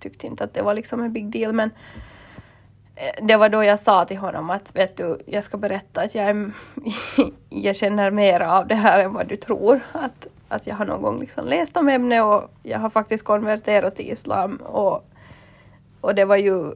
tyckte 0.00 0.26
inte 0.26 0.44
att 0.44 0.54
det 0.54 0.62
var 0.62 0.74
liksom 0.74 1.02
en 1.02 1.12
big 1.12 1.30
deal. 1.30 1.52
Men 1.52 1.70
eh, 2.96 3.24
det 3.24 3.36
var 3.36 3.48
då 3.48 3.64
jag 3.64 3.80
sa 3.80 4.04
till 4.04 4.18
honom 4.18 4.50
att 4.50 4.76
vet 4.76 4.96
du, 4.96 5.18
jag 5.26 5.44
ska 5.44 5.56
berätta 5.56 6.00
att 6.00 6.14
jag, 6.14 6.24
är, 6.24 6.52
jag 7.48 7.76
känner 7.76 8.10
mer 8.10 8.40
av 8.40 8.66
det 8.66 8.74
här 8.74 9.00
än 9.00 9.12
vad 9.12 9.28
du 9.28 9.36
tror. 9.36 9.80
Att, 9.92 10.26
att 10.54 10.66
jag 10.66 10.74
har 10.74 10.84
någon 10.84 11.02
gång 11.02 11.20
liksom 11.20 11.46
läst 11.46 11.76
om 11.76 11.88
ämnet 11.88 12.22
och 12.22 12.50
jag 12.62 12.78
har 12.78 12.90
faktiskt 12.90 13.24
konverterat 13.24 13.96
till 13.96 14.10
islam. 14.10 14.56
Och, 14.56 15.10
och 16.00 16.14
det 16.14 16.24
var 16.24 16.36
ju 16.36 16.74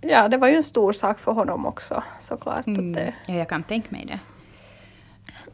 ja, 0.00 0.28
det 0.28 0.36
var 0.36 0.48
ju 0.48 0.56
en 0.56 0.64
stor 0.64 0.92
sak 0.92 1.18
för 1.18 1.32
honom 1.32 1.66
också 1.66 2.02
såklart. 2.20 2.66
Mm. 2.66 2.90
Att 2.90 2.96
det... 2.96 3.14
Ja, 3.26 3.34
jag 3.34 3.48
kan 3.48 3.62
tänka 3.62 3.88
mig 3.90 4.04
det. 4.06 4.18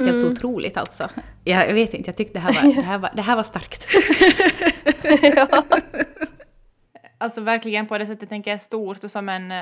Helt 0.04 0.16
mm. 0.16 0.32
otroligt 0.32 0.76
alltså. 0.76 1.08
Jag, 1.44 1.68
jag, 1.68 1.74
vet 1.74 1.94
inte, 1.94 2.08
jag 2.08 2.16
tyckte 2.16 2.34
det 2.34 2.40
här 2.40 2.62
var, 2.62 2.74
det 2.74 2.82
här 2.82 2.98
var, 2.98 3.10
det 3.14 3.22
här 3.22 3.36
var 3.36 3.42
starkt. 3.42 3.88
ja. 5.36 5.64
Alltså 7.18 7.40
verkligen 7.40 7.86
på 7.86 7.98
det 7.98 8.06
sättet 8.06 8.28
tänker 8.28 8.50
jag 8.50 8.60
stort 8.60 9.04
och 9.04 9.10
som 9.10 9.28
en... 9.28 9.52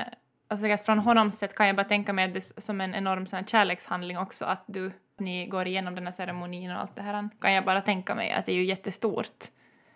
Alltså 0.47 0.77
från 0.77 0.99
honom 0.99 1.31
sett 1.31 1.55
kan 1.55 1.67
jag 1.67 1.75
bara 1.75 1.83
tänka 1.83 2.13
mig 2.13 2.27
det 2.27 2.41
som 2.41 2.81
en 2.81 2.95
enorm 2.95 3.25
sån 3.25 3.45
kärlekshandling 3.45 4.17
också 4.17 4.45
att 4.45 4.63
du, 4.67 4.91
ni 5.23 5.45
går 5.45 5.67
igenom 5.67 5.95
den 5.95 6.05
här 6.05 6.11
ceremonin 6.11 6.71
och 6.71 6.79
allt 6.79 6.95
det 6.95 7.01
här. 7.01 7.29
Kan 7.41 7.53
jag 7.53 7.65
bara 7.65 7.81
tänka 7.81 8.15
mig 8.15 8.31
att 8.31 8.45
det 8.45 8.51
är 8.51 8.55
ju 8.55 8.63
jättestort. 8.63 9.45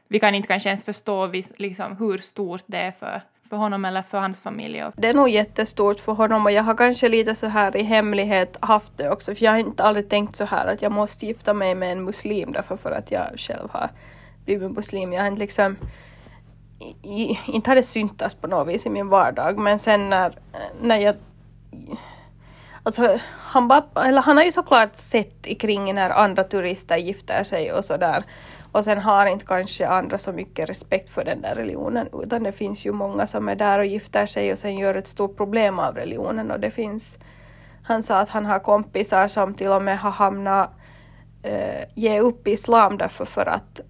Vi 0.08 0.20
kan 0.20 0.36
inte 0.36 0.48
kanske 0.48 0.70
ens 0.70 0.84
förstå 0.84 1.32
liksom, 1.58 1.98
hur 1.98 2.18
stort 2.18 2.64
det 2.66 2.78
är 2.78 2.92
för 2.92 3.22
för 3.50 3.58
honom 3.58 3.86
eller 3.86 4.02
för 4.02 4.20
hans 4.20 4.42
familj? 4.42 4.84
Det 4.96 5.08
är 5.08 5.14
nog 5.14 5.30
jättestort 5.30 6.00
för 6.00 6.14
honom 6.14 6.46
och 6.46 6.52
jag 6.52 6.64
har 6.64 6.76
kanske 6.76 7.10
lite 7.10 7.36
så 7.36 7.48
här 7.48 7.78
i 7.78 7.84
hemlighet 7.84 8.58
haft 8.60 8.98
det 8.98 9.10
också 9.10 9.36
för 9.36 9.46
jag 9.46 9.52
har 9.52 9.60
inte 9.60 9.84
aldrig 9.84 10.10
tänkt 10.10 10.36
så 10.36 10.46
här 10.46 10.68
att 10.68 10.82
jag 10.82 10.92
måste 10.92 11.26
gifta 11.26 11.54
mig 11.54 11.76
med 11.76 11.92
en 11.92 12.04
muslim 12.04 12.52
därför 12.52 12.78
för 12.78 12.92
att 12.92 13.12
jag 13.12 13.28
själv 13.38 13.70
har 13.72 13.90
blivit 14.46 14.72
muslim. 14.72 15.14
Jag 15.14 15.22
har 15.22 15.28
inte 15.28 15.40
liksom 15.40 15.78
i, 17.04 17.40
inte 17.48 17.70
har 17.70 17.76
det 17.76 17.84
syntats 17.84 18.36
på 18.36 18.48
något 18.48 18.68
vis 18.68 18.86
i 18.86 18.90
min 18.90 19.10
vardag 19.10 19.58
men 19.58 19.80
sen 19.80 20.10
när, 20.10 20.34
när 20.82 20.98
jag 20.98 21.16
Alltså, 22.88 23.20
han, 23.40 23.68
bara, 23.68 24.06
eller 24.06 24.22
han 24.22 24.38
har 24.38 24.44
ju 24.44 24.52
såklart 24.52 24.96
sett 24.96 25.60
kring 25.60 25.96
när 25.96 26.10
andra 26.10 26.44
turister 26.44 26.98
gifter 26.98 27.44
sig 27.44 27.74
och 27.74 27.86
sådär. 27.86 28.24
Och 28.72 28.84
sen 28.84 28.98
har 28.98 29.26
inte 29.26 29.46
kanske 29.46 29.88
andra 29.88 30.18
så 30.18 30.32
mycket 30.32 30.70
respekt 30.70 31.10
för 31.10 31.24
den 31.24 31.42
där 31.42 31.56
religionen 31.56 32.08
utan 32.24 32.44
det 32.44 32.52
finns 32.52 32.86
ju 32.86 32.92
många 32.92 33.28
som 33.28 33.50
är 33.50 33.56
där 33.56 33.80
och 33.80 33.86
gifter 33.86 34.26
sig 34.26 34.52
och 34.52 34.58
sen 34.58 34.78
gör 34.78 34.96
ett 34.96 35.08
stort 35.08 35.38
problem 35.38 35.80
av 35.80 35.96
religionen 35.96 36.52
och 36.52 36.60
det 36.60 36.72
finns 36.72 37.18
han 37.84 38.04
sa 38.04 38.20
att 38.20 38.30
han 38.30 38.46
har 38.46 38.60
kompisar 38.60 39.28
som 39.28 39.54
till 39.54 39.68
och 39.68 39.82
med 39.82 40.00
har 40.00 40.12
hamnat 40.12 40.72
eh, 41.44 41.84
ge 41.96 42.20
upp 42.20 42.48
islam 42.48 42.98
därför 42.98 43.26
för 43.26 43.46
att 43.46 43.82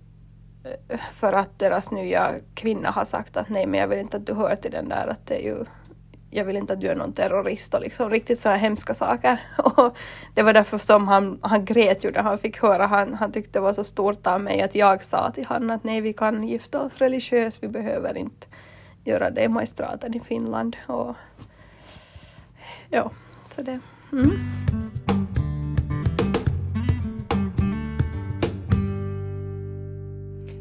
eh, 0.90 1.00
för 1.14 1.34
att 1.34 1.60
deras 1.60 1.92
nya 1.92 2.36
kvinna 2.56 2.92
har 2.92 3.06
sagt 3.06 3.38
att 3.38 3.50
nej 3.50 3.68
men 3.68 3.80
jag 3.80 3.88
vill 3.88 4.00
inte 4.00 4.18
att 4.18 4.28
du 4.28 4.34
hör 4.34 4.56
till 4.56 4.72
den 4.72 4.90
där 4.90 5.08
att 5.08 5.28
det 5.28 5.36
är 5.36 5.44
ju 5.44 5.66
jag 6.30 6.46
vill 6.46 6.58
inte 6.58 6.74
att 6.74 6.82
du 6.82 6.88
är 6.88 6.96
någon 6.96 7.14
terrorist 7.14 7.74
och 7.74 7.82
liksom 7.82 8.10
riktigt 8.10 8.40
sådana 8.40 8.58
hemska 8.58 8.94
saker. 8.94 9.40
Och 9.58 9.98
det 10.34 10.44
var 10.44 10.54
därför 10.54 10.78
som 10.78 11.08
han, 11.08 11.40
han 11.42 11.66
grät 11.66 12.04
ju 12.04 12.12
när 12.12 12.22
han 12.22 12.38
fick 12.38 12.62
höra, 12.62 12.88
han, 12.88 13.14
han 13.14 13.32
tyckte 13.32 13.60
det 13.60 13.64
var 13.64 13.74
så 13.74 13.84
stort 13.84 14.28
av 14.28 14.42
mig 14.42 14.62
att 14.62 14.76
jag 14.76 15.04
sa 15.04 15.32
till 15.32 15.46
honom 15.46 15.70
att 15.70 15.84
nej 15.84 16.02
vi 16.02 16.14
kan 16.14 16.44
gifta 16.44 16.82
oss 16.82 16.98
religiöst, 16.98 17.64
vi 17.64 17.68
behöver 17.68 18.18
inte 18.18 18.48
göra 19.04 19.30
det 19.30 19.44
i 19.44 19.48
magistraten 19.48 20.14
i 20.14 20.20
Finland. 20.20 20.78
Och, 20.88 21.16
ja, 22.90 23.12
så 23.50 23.62
det. 23.62 23.80
Mm. 24.12 24.32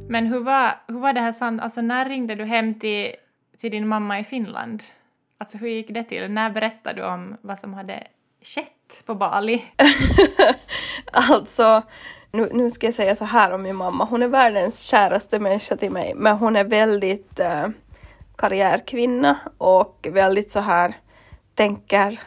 Men 0.08 0.26
hur 0.26 0.40
var, 0.40 0.70
hur 0.88 1.00
var 1.00 1.12
det 1.12 1.20
här 1.20 1.60
alltså 1.60 1.80
när 1.80 2.08
ringde 2.08 2.34
du 2.34 2.44
hem 2.44 2.74
till, 2.74 3.12
till 3.58 3.70
din 3.70 3.88
mamma 3.88 4.20
i 4.20 4.24
Finland? 4.24 4.82
Alltså 5.38 5.58
hur 5.58 5.68
gick 5.68 5.88
det 5.88 6.04
till? 6.04 6.30
När 6.30 6.50
berättade 6.50 7.00
du 7.00 7.06
om 7.06 7.36
vad 7.40 7.58
som 7.58 7.74
hade 7.74 8.06
skett 8.42 9.02
på 9.06 9.14
Bali? 9.14 9.64
alltså, 11.12 11.82
nu, 12.30 12.50
nu 12.52 12.70
ska 12.70 12.86
jag 12.86 12.94
säga 12.94 13.16
så 13.16 13.24
här 13.24 13.52
om 13.52 13.62
min 13.62 13.76
mamma. 13.76 14.04
Hon 14.04 14.22
är 14.22 14.28
världens 14.28 14.80
käraste 14.80 15.38
människa 15.38 15.76
till 15.76 15.90
mig, 15.90 16.14
men 16.14 16.36
hon 16.36 16.56
är 16.56 16.64
väldigt 16.64 17.40
eh, 17.40 17.68
karriärkvinna 18.36 19.40
och 19.58 20.08
väldigt 20.10 20.50
så 20.50 20.60
här 20.60 20.96
tänker 21.54 22.20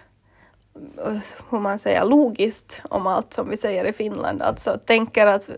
hur 1.50 1.60
man 1.60 1.80
säger 1.80 2.06
logiskt 2.06 2.82
om 2.90 3.08
allt 3.08 3.34
som 3.34 3.50
vi 3.50 3.58
säger 3.58 3.86
i 3.86 3.94
Finland. 3.94 4.42
Alltså 4.42 4.80
tänker 4.86 5.26
att 5.26 5.50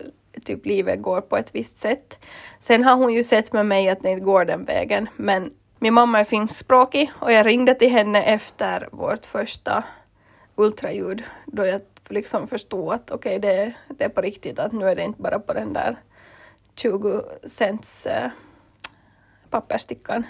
typ 0.45 0.65
livet 0.65 1.01
går 1.01 1.21
på 1.21 1.37
ett 1.37 1.55
visst 1.55 1.77
sätt. 1.77 2.19
Sen 2.59 2.83
har 2.83 2.95
hon 2.95 3.13
ju 3.13 3.23
sett 3.23 3.53
med 3.53 3.65
mig 3.65 3.89
att 3.89 4.01
det 4.01 4.09
inte 4.09 4.23
går 4.23 4.45
den 4.45 4.65
vägen, 4.65 5.09
men 5.15 5.53
min 5.83 5.93
mamma 5.93 6.19
är 6.19 6.23
finskspråkig 6.23 7.11
och 7.19 7.31
jag 7.31 7.45
ringde 7.45 7.75
till 7.75 7.89
henne 7.89 8.23
efter 8.23 8.89
vårt 8.91 9.25
första 9.25 9.83
ultraljud 10.55 11.23
då 11.45 11.65
jag 11.65 11.81
liksom 12.09 12.47
förstod 12.47 12.93
att 12.93 13.11
okej, 13.11 13.37
okay, 13.37 13.51
det, 13.51 13.73
det 13.87 14.03
är 14.03 14.09
på 14.09 14.21
riktigt, 14.21 14.59
att 14.59 14.71
nu 14.71 14.89
är 14.89 14.95
det 14.95 15.03
inte 15.03 15.21
bara 15.21 15.39
på 15.39 15.53
den 15.53 15.73
där 15.73 15.97
20 16.75 17.23
cents 17.47 18.05
eh, 18.05 18.25
äh, 18.25 18.31
pappersstickan. 19.49 20.23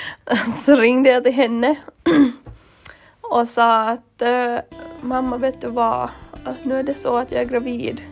så 0.64 0.74
ringde 0.74 1.10
jag 1.10 1.24
till 1.24 1.32
henne 1.32 1.76
och 3.20 3.48
sa 3.48 3.88
att 3.88 4.22
äh, 4.22 4.58
mamma, 5.00 5.36
vet 5.36 5.60
du 5.60 5.68
vad, 5.68 6.10
att 6.44 6.64
nu 6.64 6.78
är 6.78 6.82
det 6.82 6.94
så 6.94 7.16
att 7.16 7.32
jag 7.32 7.40
är 7.40 7.48
gravid. 7.48 8.02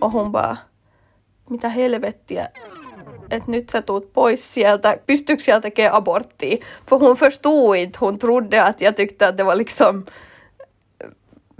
Och 0.00 0.10
hon 0.10 0.32
bara, 0.32 0.58
mitä 1.46 1.68
helvettiä, 1.68 2.48
att 3.32 3.46
nyt 3.46 3.70
sä 3.70 3.82
tuut 3.82 4.12
pois 4.12 4.54
sieltä, 4.54 4.98
pystyykö 5.06 5.42
siellä 5.42 5.60
tekemään 5.60 5.94
aborttia? 5.94 6.64
För 6.86 6.98
hon 6.98 7.16
förstod 7.16 7.76
inte, 7.76 7.98
hon 8.00 8.18
trodde 8.18 8.62
att 8.62 8.80
jag 8.80 8.96
tyckte 8.96 9.28
att 9.28 9.36
det 9.36 9.44
var 9.44 9.56
liksom, 9.56 10.04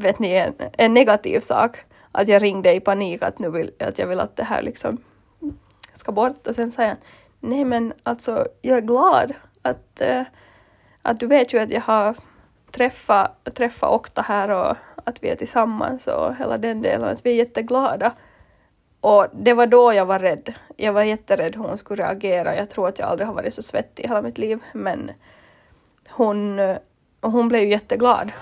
vet 0.03 0.19
ni, 0.19 0.37
en, 0.37 0.55
en 0.79 0.95
negativ 0.95 1.41
sak. 1.41 1.79
att 2.13 2.29
jag 2.29 2.43
ringde 2.43 2.75
i 2.75 2.81
panik 2.81 3.23
att, 3.23 3.39
nu 3.39 3.51
vill, 3.51 3.71
att 3.79 3.99
jag 3.99 4.07
vill 4.07 4.21
att 4.21 4.37
det 4.37 4.45
här 4.45 4.63
liksom 4.63 4.99
ska 5.95 6.13
bort 6.13 6.47
och 6.47 6.55
sen 6.55 6.73
sa 6.73 6.83
jag 6.83 6.97
nej 7.41 7.65
men 7.65 7.93
alltså 8.03 8.47
jag 8.63 8.79
är 8.79 8.83
glad 8.83 9.35
att, 9.63 10.01
äh, 10.01 10.23
att 11.03 11.21
du 11.21 11.27
vet 11.27 11.53
ju 11.53 11.59
att 11.59 11.71
jag 11.71 11.81
har 11.81 12.17
träffat, 12.71 13.55
träffat 13.55 13.91
Okta 13.91 14.23
här 14.23 14.49
och 14.49 14.77
att 15.05 15.23
vi 15.23 15.29
är 15.29 15.37
tillsammans 15.37 16.07
och 16.07 16.37
hela 16.37 16.59
den 16.59 16.83
delen, 16.83 17.09
att 17.09 17.27
vi 17.27 17.31
är 17.31 17.35
jätteglada. 17.35 18.13
Och 19.03 19.27
det 19.33 19.55
var 19.55 19.67
då 19.67 19.93
jag 19.93 20.07
var 20.07 20.19
rädd. 20.19 20.55
Jag 20.77 20.93
var 20.93 21.03
jätterädd 21.03 21.57
hur 21.57 21.63
hon 21.63 21.79
skulle 21.79 22.03
reagera. 22.03 22.57
Jag 22.57 22.71
tror 22.71 22.89
att 22.89 22.99
jag 22.99 23.09
aldrig 23.09 23.27
har 23.27 23.35
varit 23.35 23.55
så 23.55 23.63
svettig 23.63 24.05
i 24.05 24.09
hela 24.09 24.23
mitt 24.23 24.39
liv, 24.39 24.59
men 24.73 25.11
hon, 26.09 26.61
hon 27.21 27.49
blev 27.49 27.63
ju 27.63 27.71
jätteglad. 27.71 28.33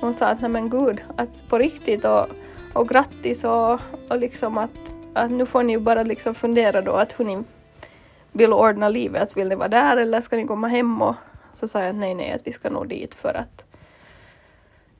Hon 0.00 0.14
sa 0.14 0.26
att 0.26 0.40
nej 0.40 0.50
men 0.50 0.70
gud, 0.70 1.02
att 1.16 1.48
på 1.48 1.58
riktigt 1.58 2.04
och, 2.04 2.26
och 2.72 2.88
grattis 2.88 3.44
och, 3.44 3.80
och 4.08 4.18
liksom 4.18 4.58
att, 4.58 4.70
att 5.14 5.30
nu 5.30 5.46
får 5.46 5.62
ni 5.62 5.72
ju 5.72 5.78
bara 5.78 6.02
liksom 6.02 6.34
fundera 6.34 6.80
då 6.80 6.92
att 6.92 7.20
hur 7.20 7.24
ni 7.24 7.44
vill 8.32 8.52
ordna 8.52 8.88
livet. 8.88 9.36
Vill 9.36 9.48
ni 9.48 9.54
vara 9.54 9.68
där 9.68 9.96
eller 9.96 10.20
ska 10.20 10.36
ni 10.36 10.46
komma 10.46 10.68
hem? 10.68 11.02
Och 11.02 11.14
så 11.54 11.68
sa 11.68 11.80
jag 11.80 11.88
att 11.88 11.96
nej, 11.96 12.14
nej, 12.14 12.32
att 12.32 12.46
vi 12.46 12.52
ska 12.52 12.70
nog 12.70 12.88
dit 12.88 13.14
för 13.14 13.34
att 13.34 13.64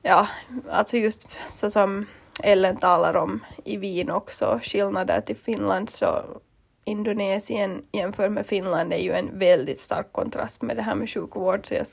ja, 0.01 0.27
alltså 0.69 0.97
just 0.97 1.27
så 1.49 1.69
som 1.69 2.05
Ellen 2.39 2.77
talar 2.77 3.15
om 3.15 3.45
i 3.63 3.77
Wien 3.77 4.11
också, 4.11 4.59
skillnader 4.63 5.21
till 5.21 5.35
Finland 5.35 5.89
så 5.89 6.23
Indonesien 6.85 7.85
jämfört 7.91 8.31
med 8.31 8.45
Finland 8.45 8.93
är 8.93 8.97
ju 8.97 9.11
en 9.11 9.39
väldigt 9.39 9.79
stark 9.79 10.11
kontrast 10.11 10.61
med 10.61 10.75
det 10.75 10.81
här 10.81 10.95
med 10.95 11.09
sjukvård 11.09 11.67
så 11.67 11.73
jag, 11.73 11.87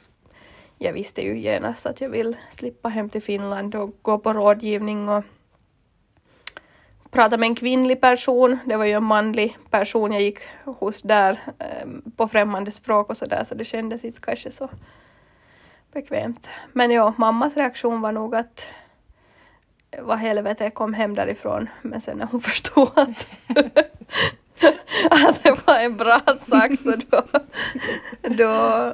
jag 0.78 0.92
visste 0.92 1.22
ju 1.22 1.38
genast 1.38 1.86
att 1.86 2.00
jag 2.00 2.08
vill 2.08 2.36
slippa 2.50 2.88
hem 2.88 3.08
till 3.08 3.22
Finland 3.22 3.74
och 3.74 3.90
gå 4.02 4.18
på 4.18 4.32
rådgivning 4.32 5.08
och 5.08 5.24
prata 7.10 7.36
med 7.36 7.46
en 7.46 7.54
kvinnlig 7.54 8.00
person. 8.00 8.58
Det 8.64 8.76
var 8.76 8.84
ju 8.84 8.92
en 8.92 9.04
manlig 9.04 9.58
person 9.70 10.12
jag 10.12 10.22
gick 10.22 10.38
hos 10.64 11.02
där 11.02 11.40
ehm, 11.58 12.12
på 12.16 12.28
främmande 12.28 12.70
språk 12.70 13.10
och 13.10 13.16
så 13.16 13.26
där 13.26 13.44
så 13.44 13.54
det 13.54 13.64
kändes 13.64 14.04
inte 14.04 14.20
kanske 14.20 14.50
så 14.50 14.68
bekvämt. 15.92 16.48
Men 16.72 16.90
ja, 16.90 17.14
mammas 17.18 17.56
reaktion 17.56 18.00
var 18.00 18.12
nog 18.12 18.34
att 18.34 18.64
vad 19.98 20.18
helvete, 20.18 20.64
jag 20.64 20.74
kom 20.74 20.94
hem 20.94 21.14
därifrån. 21.14 21.68
Men 21.82 22.00
sen 22.00 22.18
när 22.18 22.26
hon 22.26 22.40
förstod 22.50 22.88
att, 22.94 23.26
att 25.10 25.42
det 25.42 25.66
var 25.66 25.78
en 25.78 25.96
bra 25.96 26.20
sak 26.26 26.70
så 26.78 26.96
då, 27.10 27.22
då, 28.22 28.86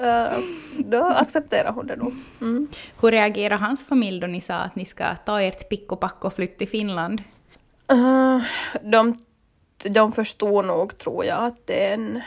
uh, 0.00 0.38
då 0.78 1.04
accepterade 1.04 1.70
hon 1.70 1.86
det 1.86 1.96
nog. 1.96 2.14
Mm. 2.40 2.68
Hur 3.00 3.10
reagerade 3.10 3.64
hans 3.64 3.86
familj 3.86 4.20
då 4.20 4.26
ni 4.26 4.40
sa 4.40 4.54
att 4.54 4.76
ni 4.76 4.84
ska 4.84 5.14
ta 5.14 5.40
ert 5.42 5.68
pick 5.68 5.92
och 5.92 6.00
pack 6.00 6.24
och 6.24 6.32
flytta 6.32 6.58
till 6.58 6.68
Finland? 6.68 7.22
Uh, 7.92 8.42
de, 8.82 9.16
de 9.84 10.12
förstod 10.12 10.64
nog, 10.64 10.98
tror 10.98 11.24
jag, 11.24 11.44
att 11.44 11.66
det 11.66 11.84
är 11.84 11.94
en, 11.94 12.20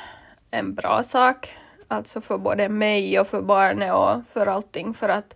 en 0.51 0.75
bra 0.75 1.03
sak. 1.03 1.57
Alltså 1.87 2.21
för 2.21 2.37
både 2.37 2.69
mig 2.69 3.19
och 3.19 3.27
för 3.27 3.41
barnet 3.41 3.93
och 3.93 4.27
för 4.27 4.47
allting. 4.47 4.93
För 4.93 5.09
att 5.09 5.35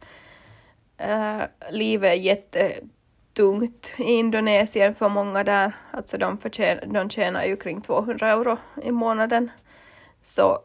äh, 0.97 1.41
livet 1.69 2.11
är 2.11 2.15
jättetungt 2.15 3.93
i 3.97 4.03
Indonesien 4.03 4.95
för 4.95 5.09
många 5.09 5.43
där. 5.43 5.71
Alltså 5.91 6.17
de, 6.17 6.37
förtjänar, 6.37 6.85
de 6.85 7.09
tjänar 7.09 7.45
ju 7.45 7.55
kring 7.55 7.81
200 7.81 8.29
euro 8.29 8.57
i 8.83 8.91
månaden. 8.91 9.51
Så 10.23 10.59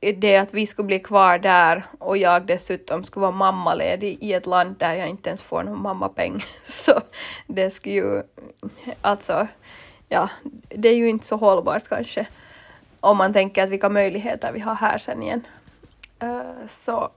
det 0.00 0.36
att 0.36 0.54
vi 0.54 0.66
skulle 0.66 0.86
bli 0.86 0.98
kvar 0.98 1.38
där 1.38 1.84
och 1.98 2.16
jag 2.16 2.46
dessutom 2.46 3.04
skulle 3.04 3.22
vara 3.22 3.32
mammaledig 3.32 4.18
i 4.20 4.32
ett 4.32 4.46
land 4.46 4.76
där 4.78 4.94
jag 4.94 5.08
inte 5.08 5.28
ens 5.28 5.42
får 5.42 5.62
någon 5.62 5.82
mammapeng. 5.82 6.44
Så 6.68 7.00
det 7.46 7.70
skulle 7.70 7.94
ju, 7.94 8.22
alltså, 9.00 9.46
ja, 10.08 10.28
det 10.68 10.88
är 10.88 10.96
ju 10.96 11.08
inte 11.08 11.26
så 11.26 11.36
hållbart 11.36 11.88
kanske 11.88 12.26
om 13.04 13.16
man 13.16 13.32
tänker 13.32 13.64
att 13.64 13.70
vilka 13.70 13.88
möjligheter 13.88 14.52
vi 14.52 14.60
har 14.60 14.74
här 14.74 14.98
sen 14.98 15.22
igen. 15.22 15.46
Uh, 16.22 16.66
så 16.68 17.10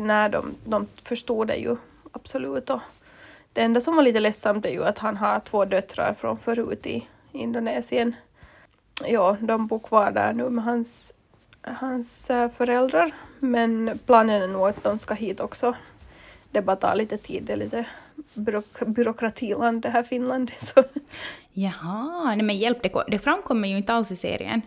när 0.00 0.28
de, 0.28 0.54
de 0.64 0.86
förstod 1.02 1.46
det 1.46 1.56
ju 1.56 1.76
absolut. 2.12 2.70
Och 2.70 2.80
det 3.52 3.62
enda 3.62 3.80
som 3.80 3.96
var 3.96 4.02
lite 4.02 4.20
ledsamt 4.20 4.66
är 4.66 4.70
ju 4.70 4.84
att 4.84 4.98
han 4.98 5.16
har 5.16 5.40
två 5.40 5.64
döttrar 5.64 6.14
från 6.14 6.36
förut 6.36 6.86
i 6.86 7.08
Indonesien. 7.32 8.16
Ja, 9.06 9.36
de 9.40 9.66
bor 9.66 9.78
kvar 9.78 10.10
där 10.10 10.32
nu 10.32 10.50
med 10.50 10.64
hans 10.64 11.12
hans 11.64 12.30
eh, 12.30 12.48
föräldrar. 12.48 13.12
Men 13.38 13.98
planen 14.06 14.42
är 14.42 14.48
nog 14.48 14.68
att 14.68 14.82
de 14.82 14.98
ska 14.98 15.14
hit 15.14 15.40
också. 15.40 15.74
Det 16.50 16.62
bara 16.62 16.76
tar 16.76 16.94
lite 16.94 17.16
tid, 17.16 17.42
det 17.42 17.52
är 17.52 17.56
lite 17.56 17.86
byråk 18.34 18.80
byråkratiland 18.86 19.82
det 19.82 19.88
här 19.88 20.02
Finland. 20.02 20.52
Så. 20.60 20.84
Jaha, 21.52 22.34
nej 22.34 22.42
men 22.42 22.58
hjälp, 22.58 22.82
det, 22.82 23.04
det 23.08 23.18
framkommer 23.18 23.68
ju 23.68 23.76
inte 23.76 23.92
alls 23.92 24.12
i 24.12 24.16
serien. 24.16 24.62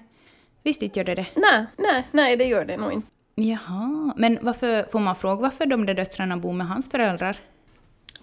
Visst 0.64 0.82
inte 0.82 1.00
gör 1.00 1.06
det 1.06 1.16
det? 1.16 1.28
Nej, 1.36 1.66
nej, 1.78 2.08
nej 2.12 2.38
det 2.38 2.46
gör 2.46 2.66
det 2.66 2.78
nog 2.78 2.94
inte. 2.94 3.08
Jaha, 3.40 4.14
men 4.16 4.38
varför, 4.42 4.84
får 4.84 5.00
man 5.00 5.16
fråga 5.16 5.42
varför 5.42 5.66
de 5.66 5.86
där 5.86 5.94
döttrarna 5.94 6.38
bor 6.38 6.54
med 6.54 6.68
hans 6.68 6.90
föräldrar? 6.90 7.38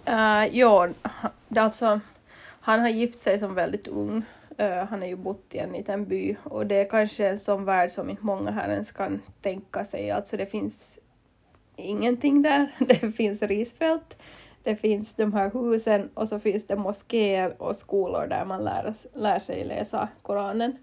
Uh, 0.09 0.57
ja, 0.57 0.89
det 1.47 1.61
alltså, 1.61 1.99
han 2.59 2.79
har 2.79 2.89
gift 2.89 3.21
sig 3.21 3.39
som 3.39 3.55
väldigt 3.55 3.87
ung 3.87 4.23
Uh, 4.61 4.85
han 4.89 5.01
har 5.01 5.07
ju 5.07 5.15
bott 5.15 5.55
i 5.55 5.57
en 5.57 5.71
liten 5.71 6.05
by 6.05 6.35
och 6.43 6.67
det 6.67 6.75
är 6.75 6.89
kanske 6.89 7.27
en 7.27 7.39
sån 7.39 7.65
värld 7.65 7.91
som 7.91 8.09
inte 8.09 8.25
många 8.25 8.51
här 8.51 8.69
ens 8.69 8.91
kan 8.91 9.21
tänka 9.41 9.85
sig. 9.85 10.11
Alltså 10.11 10.37
det 10.37 10.45
finns 10.45 10.99
ingenting 11.75 12.41
där. 12.41 12.75
Det 12.79 13.11
finns 13.11 13.41
risfält, 13.41 14.17
det 14.63 14.75
finns 14.75 15.15
de 15.15 15.33
här 15.33 15.51
husen 15.53 16.09
och 16.13 16.27
så 16.27 16.39
finns 16.39 16.67
det 16.67 16.75
moskéer 16.75 17.61
och 17.61 17.75
skolor 17.75 18.27
där 18.27 18.45
man 18.45 18.63
lär, 18.63 18.93
lär 19.13 19.39
sig 19.39 19.65
läsa 19.65 20.07
Koranen. 20.21 20.77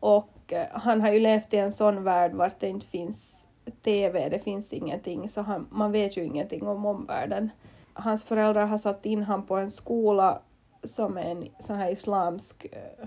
Och 0.00 0.52
uh, 0.52 0.58
han 0.72 1.00
har 1.00 1.10
ju 1.10 1.20
levt 1.20 1.54
i 1.54 1.56
en 1.56 1.72
sån 1.72 2.04
värld 2.04 2.32
vart 2.32 2.60
det 2.60 2.68
inte 2.68 2.86
finns 2.86 3.41
TV, 3.82 4.28
det 4.28 4.38
finns 4.38 4.72
ingenting, 4.72 5.28
så 5.28 5.40
han, 5.40 5.66
man 5.70 5.92
vet 5.92 6.16
ju 6.16 6.24
ingenting 6.24 6.68
om 6.68 6.86
omvärlden. 6.86 7.50
Hans 7.92 8.24
föräldrar 8.24 8.66
har 8.66 8.78
satt 8.78 9.06
in 9.06 9.22
honom 9.22 9.46
på 9.46 9.56
en 9.56 9.70
skola 9.70 10.38
som 10.84 11.16
är 11.16 11.24
en 11.24 11.48
sån 11.58 11.76
här 11.76 11.90
islamsk 11.90 12.66
eh, 12.72 13.06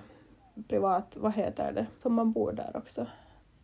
privat, 0.67 1.17
vad 1.19 1.33
heter 1.33 1.71
det, 1.71 1.85
som 2.01 2.13
man 2.13 2.31
bor 2.31 2.51
där 2.51 2.71
också. 2.73 3.05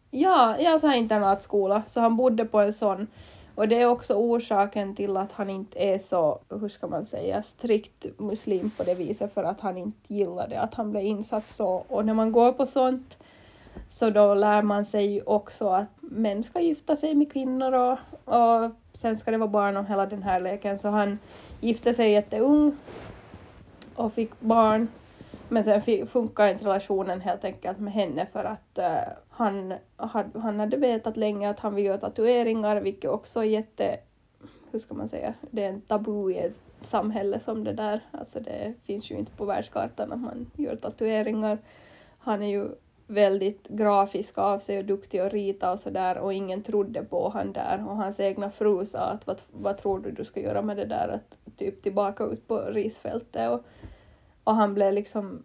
Ja, 0.10 0.58
ja, 0.60 0.80
så 0.80 0.88
här 0.88 0.98
internatskola, 0.98 1.84
så 1.88 2.00
han 2.00 2.18
bodde 2.18 2.46
på 2.46 2.60
en 2.60 2.74
sån. 2.74 3.08
Och 3.56 3.68
det 3.68 3.82
är 3.82 3.86
också 3.86 4.14
orsaken 4.14 4.96
till 4.96 5.18
att 5.18 5.32
han 5.32 5.50
inte 5.50 5.80
är 5.80 6.00
så, 6.00 6.40
hur 6.50 6.70
ska 6.70 6.88
man 6.88 7.06
säga, 7.06 7.44
strikt 7.44 8.06
muslim 8.20 8.72
på 8.78 8.84
det 8.84 8.96
viset 8.96 9.34
för 9.34 9.44
att 9.44 9.62
han 9.62 9.78
inte 9.78 10.14
gillade 10.14 10.62
att 10.62 10.74
han 10.74 10.92
blev 10.92 11.04
insatt 11.04 11.52
så. 11.52 11.86
Och 11.88 12.06
när 12.06 12.14
man 12.14 12.32
går 12.32 12.52
på 12.52 12.66
sånt 12.66 13.18
så 13.90 14.10
då 14.10 14.34
lär 14.34 14.62
man 14.62 14.86
sig 14.86 15.22
också 15.22 15.70
att 15.70 15.88
män 16.02 16.44
ska 16.44 16.60
gifta 16.60 16.96
sig 16.96 17.16
med 17.16 17.32
kvinnor 17.32 17.74
och, 17.74 17.98
och 18.36 18.72
sen 18.94 19.18
ska 19.18 19.32
det 19.32 19.38
vara 19.38 19.50
barn 19.50 19.78
och 19.78 19.86
hela 19.86 20.06
den 20.06 20.24
här 20.24 20.40
leken. 20.40 20.80
Så 20.80 20.90
han 20.90 21.20
gifte 21.60 21.94
sig 21.94 22.12
jätteung 22.12 22.78
och 23.96 24.14
fick 24.14 24.40
barn. 24.40 24.88
Men 25.50 25.64
sen 25.64 26.08
funkar 26.08 26.48
inte 26.48 26.66
relationen 26.66 27.22
helt 27.22 27.46
enkelt 27.46 27.80
med 27.80 27.94
henne 27.94 28.28
för 28.34 28.44
att 28.44 28.80
uh, 28.80 29.14
han, 29.30 29.74
had, 29.96 30.26
han 30.36 30.60
hade 30.60 30.78
vetat 30.78 31.18
länge 31.18 31.50
att 31.50 31.60
han 31.60 31.76
vill 31.76 31.86
göra 31.86 31.98
tatueringar, 31.98 32.82
vilket 32.82 33.10
också 33.10 33.40
är 33.40 33.44
jätte, 33.44 33.98
hur 34.72 34.80
ska 34.80 34.94
man 34.94 35.10
säga, 35.10 35.34
det 35.42 35.64
är 35.64 35.70
en 35.70 35.82
tabu 35.82 36.32
i 36.32 36.38
ett 36.38 36.56
samhälle 36.82 37.40
som 37.40 37.64
det 37.64 37.74
där. 37.74 38.02
Alltså 38.12 38.40
det 38.40 38.74
finns 38.84 39.12
ju 39.12 39.16
inte 39.16 39.32
på 39.32 39.46
världskartan 39.46 40.12
att 40.12 40.20
man 40.20 40.52
gör 40.56 40.76
tatueringar. 40.76 41.58
Han 42.20 42.42
är 42.42 42.48
ju 42.48 42.70
väldigt 43.12 43.68
grafisk 43.68 44.38
av 44.38 44.60
sig 44.60 44.78
och 44.80 44.86
duktig 44.86 45.20
att 45.20 45.34
rita 45.34 45.72
och 45.72 45.80
sådär 45.80 46.18
och 46.18 46.34
ingen 46.34 46.64
trodde 46.64 47.04
på 47.04 47.30
han 47.30 47.54
där 47.54 47.86
och 47.88 47.96
hans 47.96 48.20
egna 48.20 48.52
fru 48.52 48.86
sa 48.86 49.00
att 49.00 49.28
vad, 49.28 49.42
vad 49.52 49.78
tror 49.78 50.00
du 50.00 50.12
du 50.12 50.26
ska 50.26 50.40
göra 50.40 50.62
med 50.62 50.78
det 50.78 50.86
där 50.86 51.08
att 51.08 51.58
typ 51.58 51.84
tillbaka 51.84 52.24
ut 52.24 52.48
på 52.48 52.60
risfältet 52.60 53.50
och, 53.50 53.62
och 54.44 54.56
han 54.56 54.74
blev 54.74 54.94
liksom 54.94 55.44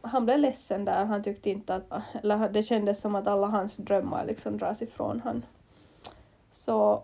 han 0.00 0.24
blev 0.24 0.38
ledsen 0.38 0.84
där, 0.84 1.04
han 1.04 1.22
tyckte 1.22 1.50
inte 1.50 1.74
att, 1.74 1.84
eller 2.22 2.48
det 2.48 2.62
kändes 2.62 3.00
som 3.00 3.14
att 3.14 3.26
alla 3.26 3.46
hans 3.46 3.76
drömmar 3.76 4.24
liksom 4.24 4.58
dras 4.58 4.82
ifrån 4.82 5.20
han. 5.24 5.42
Så 6.52 7.02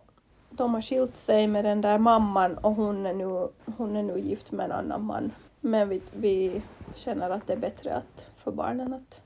de 0.50 0.74
har 0.74 0.82
skilt 0.82 1.16
sig 1.16 1.46
med 1.46 1.64
den 1.64 1.80
där 1.80 1.98
mamman 1.98 2.58
och 2.58 2.74
hon 2.74 3.06
är 3.06 3.14
nu, 3.14 3.48
hon 3.76 3.96
är 3.96 4.02
nu 4.02 4.18
gift 4.18 4.52
med 4.52 4.64
en 4.64 4.72
annan 4.72 5.04
man. 5.04 5.32
Men 5.60 5.88
vi, 5.88 6.02
vi 6.12 6.62
känner 6.94 7.30
att 7.30 7.46
det 7.46 7.52
är 7.52 7.56
bättre 7.56 7.94
att 7.94 8.30
för 8.34 8.52
barnen 8.52 8.94
att 8.94 9.22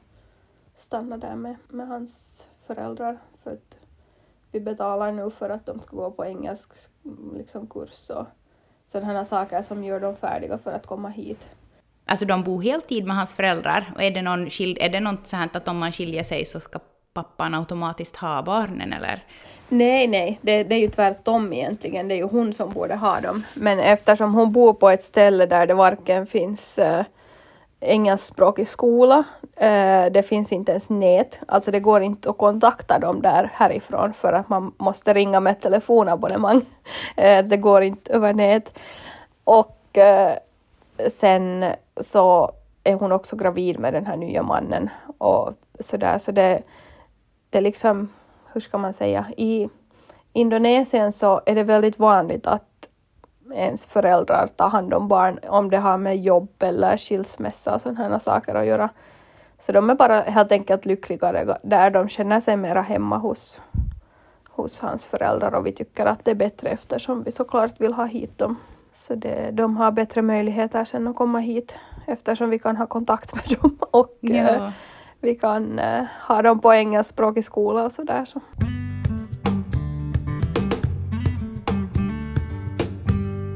stanna 0.79 1.17
där 1.17 1.37
med, 1.37 1.57
med 1.69 1.89
hans 1.89 2.45
föräldrar 2.67 3.19
för 3.43 3.53
att 3.53 3.79
vi 4.53 4.61
betalar 4.61 5.13
nu 5.13 5.31
för 5.31 5.51
att 5.51 5.67
de 5.67 5.81
ska 5.81 5.97
gå 5.97 6.11
på 6.11 6.25
engelsk 6.25 6.71
liksom, 7.35 7.67
kurs 7.67 8.11
och 8.11 8.27
sådana 8.87 9.25
saker 9.25 9.63
som 9.63 9.85
gör 9.85 10.01
dem 10.01 10.17
färdiga 10.17 10.59
för 10.59 10.73
att 10.73 10.87
komma 10.87 11.09
hit. 11.09 11.41
Alltså 12.05 12.27
de 12.27 12.43
bor 12.43 12.63
heltid 12.63 13.07
med 13.07 13.17
hans 13.17 13.35
föräldrar 13.35 13.93
och 13.95 14.03
är 14.03 14.11
det, 14.11 14.23
någon 14.23 14.47
är 14.47 14.89
det 14.89 15.01
något 15.01 15.27
så 15.27 15.37
här 15.37 15.49
att 15.53 15.69
om 15.69 15.79
man 15.79 15.93
skiljer 15.93 16.23
sig 16.23 16.45
så 16.45 16.61
ska 16.61 16.79
pappan 17.13 17.55
automatiskt 17.55 18.17
ha 18.17 18.43
barnen 18.43 18.93
eller? 18.93 19.25
Nej, 19.69 20.07
nej, 20.07 20.39
det, 20.43 20.65
det, 20.65 20.75
är 20.75 20.79
ju 20.79 20.89
tvärtom 20.89 21.53
egentligen. 21.53 22.09
Det 22.09 22.15
är 22.15 22.17
ju 22.17 22.29
hon 22.29 22.53
som 22.53 22.71
borde 22.71 22.95
ha 22.95 23.21
dem. 23.21 23.43
Men 23.55 23.79
eftersom 23.79 24.35
hon 24.35 24.53
bor 24.53 24.75
på 24.75 24.91
ett 24.91 25.03
ställe 25.03 25.47
där 25.47 25.67
det 25.67 25.75
varken 25.75 26.27
finns 26.27 26.79
äh, 26.79 27.05
engelskspråkig 27.81 28.69
skola, 28.69 29.25
eh, 29.57 30.07
det 30.13 30.27
finns 30.27 30.53
inte 30.53 30.73
ens 30.73 30.89
nät, 30.89 31.39
alltså 31.49 31.71
det 31.71 31.81
går 31.81 32.03
inte 32.03 32.31
att 32.31 32.39
kontakta 32.39 32.99
dem 32.99 33.23
där 33.23 33.51
härifrån 33.55 34.15
för 34.15 34.33
att 34.33 34.49
man 34.49 34.73
måste 34.79 35.13
ringa 35.15 35.41
med 35.41 35.61
telefonabonnemang. 35.61 36.65
Eh, 37.17 37.45
det 37.45 37.57
går 37.57 37.83
inte 37.83 38.13
över 38.13 38.33
nät. 38.33 38.79
Och 39.45 39.99
eh, 39.99 40.37
sen 41.09 41.65
så 42.01 42.53
är 42.85 42.95
hon 42.95 43.13
också 43.13 43.37
gravid 43.37 43.79
med 43.79 43.93
den 43.93 44.07
här 44.07 44.17
nya 44.17 44.43
mannen. 44.43 44.91
Och 45.19 45.53
sådär, 45.81 46.19
så 46.19 46.33
det, 46.33 46.63
det 47.51 47.61
liksom 47.61 48.09
hur 48.53 48.61
ska 48.61 48.79
man 48.79 48.93
säga, 48.93 49.27
i 49.37 49.69
Indonesien 50.33 51.13
så 51.13 51.41
är 51.47 51.55
det 51.55 51.63
väldigt 51.63 51.99
vanligt 51.99 52.47
att 52.47 52.76
ens 53.55 53.87
föräldrar 53.87 54.47
tar 54.47 54.69
hand 54.69 54.95
om 54.95 55.09
barn 55.09 55.39
om 55.49 55.71
det 55.71 55.79
har 55.79 55.99
med 55.99 56.19
jobb 56.19 56.49
eller 56.59 56.97
skilsmässa 56.97 57.75
och 57.75 57.81
sådana 57.81 58.21
saker 58.21 58.55
att 58.55 58.67
göra. 58.67 58.89
Så 59.59 59.73
de 59.73 59.91
är 59.91 59.95
bara 59.95 60.21
helt 60.21 60.53
enkelt 60.53 60.87
lyckligare 60.87 61.59
där 61.63 61.91
de 61.91 62.09
känner 62.09 62.41
sig 62.41 62.57
mera 62.57 62.83
hemma 62.83 63.19
hos, 63.19 63.61
hos 64.49 64.81
hans 64.81 65.05
föräldrar 65.05 65.55
och 65.55 65.67
vi 65.67 65.73
tycker 65.73 66.07
att 66.07 66.25
det 66.25 66.31
är 66.31 66.35
bättre 66.35 66.71
eftersom 66.71 67.23
vi 67.23 67.33
såklart 67.33 67.81
vill 67.81 67.93
ha 67.93 68.05
hit 68.05 68.39
dem. 68.39 68.57
Så 68.93 69.15
det, 69.15 69.51
de 69.51 69.77
har 69.77 69.91
bättre 69.91 70.23
möjligheter 70.23 70.85
sen 70.85 71.09
att 71.09 71.17
komma 71.17 71.39
hit 71.39 71.77
eftersom 72.07 72.51
vi 72.51 72.59
kan 72.59 72.77
ha 72.77 72.87
kontakt 72.87 73.35
med 73.35 73.59
dem 73.61 73.79
och 73.91 74.19
ja. 74.21 74.35
eh, 74.35 74.71
vi 75.21 75.35
kan 75.35 75.79
eh, 75.79 76.05
ha 76.29 76.43
dem 76.43 76.61
på 76.61 76.73
engelskspråkig 76.73 77.45
skola 77.45 77.85
och 77.85 77.93
sådär. 77.93 78.25
Så. 78.25 78.41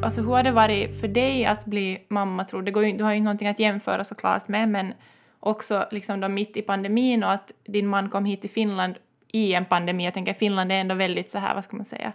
Alltså 0.03 0.21
hur 0.21 0.31
har 0.31 0.43
det 0.43 0.51
varit 0.51 1.01
för 1.01 1.09
dig 1.09 1.47
att 1.47 1.65
bli 1.65 2.07
mamma 2.09 2.45
tror 2.45 2.63
du? 2.63 2.93
du 2.93 3.05
har 3.05 3.15
ju 3.15 3.21
någonting 3.21 3.49
att 3.49 3.59
jämföra 3.59 4.05
såklart 4.05 4.49
med 4.49 4.69
men 4.69 4.95
också 5.41 5.89
liksom 5.91 6.21
då 6.21 6.29
mitt 6.29 6.57
i 6.57 6.63
pandemin 6.63 7.25
och 7.25 7.33
att 7.33 7.53
din 7.65 7.87
man 7.87 8.11
kom 8.11 8.25
hit 8.25 8.41
till 8.41 8.51
Finland 8.51 8.95
i 9.33 9.55
en 9.55 9.65
pandemi. 9.65 10.05
Jag 10.05 10.15
tänker 10.15 10.33
Finland 10.33 10.73
är 10.73 10.77
ändå 10.77 10.95
väldigt 10.95 11.31
så 11.31 11.39
här, 11.39 11.55
vad 11.55 11.65
ska 11.65 11.77
man 11.77 11.85
säga, 11.85 12.13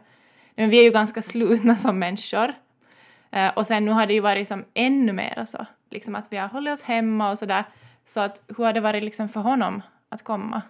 men 0.56 0.69
vi 0.69 0.80
är 0.80 0.84
ju 0.84 0.91
ganska 0.91 1.21
slutna 1.21 1.76
som 1.86 2.00
människor. 2.00 2.54
Eh, 3.32 3.52
och 3.56 3.67
sen 3.67 3.86
nu 3.86 3.91
har 3.91 4.08
det 4.08 4.13
ju 4.13 4.19
varit 4.19 4.48
som 4.48 4.65
ännu 4.74 5.13
mer 5.13 5.45
så, 5.45 5.65
liksom 5.89 6.15
att 6.15 6.28
vi 6.34 6.38
har 6.38 6.48
hållit 6.48 6.74
oss 6.74 6.84
hemma 6.84 7.32
och 7.32 7.39
sådär. 7.39 7.63
Så 8.06 8.19
att, 8.19 8.41
hur 8.58 8.65
har 8.65 8.74
det 8.74 8.80
varit 8.80 9.04
liksom 9.04 9.30
för 9.30 9.39
honom 9.39 9.82
att 10.10 10.24
komma 10.24 10.62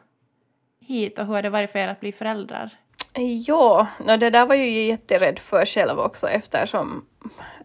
hit 0.79 1.19
och 1.19 1.25
hur 1.25 1.33
har 1.33 1.41
det 1.41 1.49
varit 1.49 1.71
för 1.71 1.79
er 1.79 1.87
att 1.87 1.99
bli 1.99 2.11
föräldrar? 2.11 2.71
Ja, 3.17 3.87
no, 3.99 4.17
det 4.17 4.29
där 4.29 4.45
var 4.45 4.55
jag 4.55 4.67
ju 4.67 4.81
jätterädd 4.81 5.39
för 5.39 5.65
själv 5.65 5.99
också 5.99 6.27
eftersom 6.27 7.05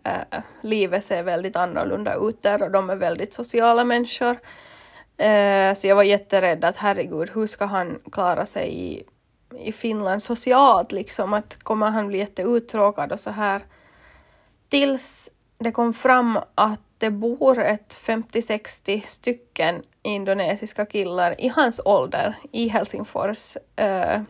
äh, 0.05 0.41
livet 0.61 1.05
ser 1.05 1.23
väldigt 1.23 1.57
annorlunda 1.57 2.15
ut 2.15 2.43
där 2.43 2.63
och 2.63 2.71
de 2.71 2.91
är 2.91 2.97
väldigt 2.97 3.33
sociala 3.33 3.85
människor. 3.85 4.39
Äh, 5.17 5.75
så 5.75 5.87
jag 5.87 5.97
var 5.97 6.03
jätterädd 6.03 6.65
att 6.65 6.77
herregud, 6.77 7.31
hur 7.35 7.47
ska 7.47 7.65
han 7.65 7.99
klara 8.13 8.47
sig 8.47 8.75
i, 8.75 9.03
i 9.59 9.73
Finland 9.73 10.23
socialt 10.23 10.93
liksom? 10.93 11.33
Att 11.35 11.63
kommer 11.63 11.91
han 11.91 12.09
bli 12.09 12.19
jätteuttråkad 12.19 13.13
och 13.13 13.21
så 13.21 13.31
här? 13.31 13.61
Tills 14.69 15.31
det 15.59 15.73
kom 15.73 15.95
fram 15.95 16.39
att 16.55 16.81
det 16.99 17.11
bor 17.11 17.59
ett 17.59 17.97
50-60 18.05 19.07
stycken 19.07 19.83
indonesiska 20.03 20.87
killar 20.87 21.41
i 21.41 21.49
hans 21.49 21.81
ålder 21.85 22.35
i 22.53 22.69
Helsingfors 22.69 23.57
Äh, 23.77 24.21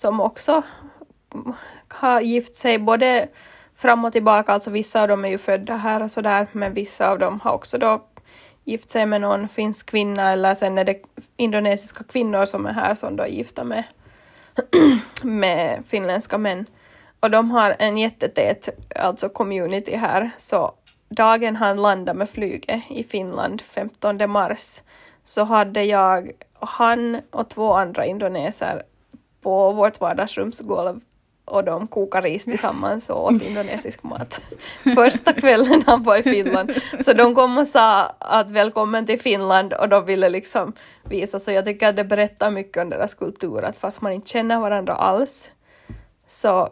som 0.00 0.20
också 0.20 0.62
har 1.88 2.20
gift 2.20 2.56
sig 2.56 2.78
både 2.78 3.28
fram 3.74 4.04
och 4.04 4.12
tillbaka, 4.12 4.52
alltså 4.52 4.70
vissa 4.70 5.02
av 5.02 5.08
dem 5.08 5.24
är 5.24 5.28
ju 5.28 5.38
födda 5.38 5.76
här 5.76 6.02
och 6.02 6.10
sådär, 6.10 6.46
men 6.52 6.74
vissa 6.74 7.10
av 7.10 7.18
dem 7.18 7.40
har 7.40 7.52
också 7.52 7.78
då 7.78 8.04
gift 8.64 8.90
sig 8.90 9.06
med 9.06 9.20
någon 9.20 9.48
finsk 9.48 9.90
kvinna. 9.90 10.32
Eller 10.32 10.54
sen 10.54 10.78
är 10.78 10.84
det 10.84 11.02
indonesiska 11.36 12.04
kvinnor 12.04 12.44
som 12.44 12.66
är 12.66 12.72
här 12.72 12.94
som 12.94 13.16
då 13.16 13.22
är 13.22 13.28
gifta 13.28 13.64
med, 13.64 13.84
med 15.22 15.82
finländska 15.88 16.38
män. 16.38 16.66
Och 17.20 17.30
de 17.30 17.50
har 17.50 17.76
en 17.78 17.98
jättetät 17.98 18.68
alltså 18.96 19.28
community 19.28 19.96
här, 19.96 20.30
så 20.36 20.72
dagen 21.08 21.56
han 21.56 21.82
landade 21.82 22.18
med 22.18 22.30
flyget 22.30 22.82
i 22.88 23.04
Finland 23.04 23.62
15 23.62 24.30
mars 24.30 24.82
så 25.24 25.44
hade 25.44 25.84
jag 25.84 26.30
han 26.60 27.20
och 27.30 27.48
två 27.48 27.72
andra 27.72 28.06
indoneser 28.06 28.82
på 29.40 29.72
vårt 29.72 30.00
vardagsrumsgolv 30.00 31.00
och 31.50 31.64
de 31.64 31.86
kokade 31.86 32.28
ris 32.28 32.44
tillsammans 32.44 33.10
och 33.10 33.24
åt 33.24 33.42
indonesisk 33.42 34.02
mat. 34.02 34.40
Första 34.94 35.32
kvällen 35.32 35.82
han 35.86 36.02
var 36.02 36.16
i 36.16 36.22
Finland. 36.22 36.72
Så 37.00 37.12
de 37.12 37.34
kom 37.34 37.58
och 37.58 37.66
sa 37.66 38.02
att 38.18 38.50
välkommen 38.50 39.06
till 39.06 39.20
Finland 39.20 39.72
och 39.72 39.88
de 39.88 40.04
ville 40.04 40.28
liksom 40.28 40.72
visa. 41.04 41.38
Så 41.38 41.52
jag 41.52 41.64
tycker 41.64 41.88
att 41.88 41.96
det 41.96 42.04
berättar 42.04 42.50
mycket 42.50 42.82
om 42.82 42.90
deras 42.90 43.14
kultur 43.14 43.64
att 43.64 43.76
fast 43.76 44.00
man 44.00 44.12
inte 44.12 44.28
känner 44.28 44.60
varandra 44.60 44.94
alls 44.94 45.50
så 46.28 46.68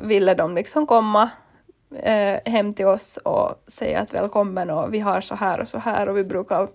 ville 0.00 0.34
de 0.34 0.54
liksom 0.54 0.86
komma 0.86 1.30
eh, 2.02 2.52
hem 2.52 2.72
till 2.72 2.86
oss 2.86 3.16
och 3.16 3.62
säga 3.66 4.00
att 4.00 4.14
välkommen 4.14 4.70
och 4.70 4.94
vi 4.94 4.98
har 4.98 5.20
så 5.20 5.34
här 5.34 5.60
och 5.60 5.68
så 5.68 5.78
här 5.78 6.08
och 6.08 6.16
vi 6.16 6.24
brukar 6.24 6.68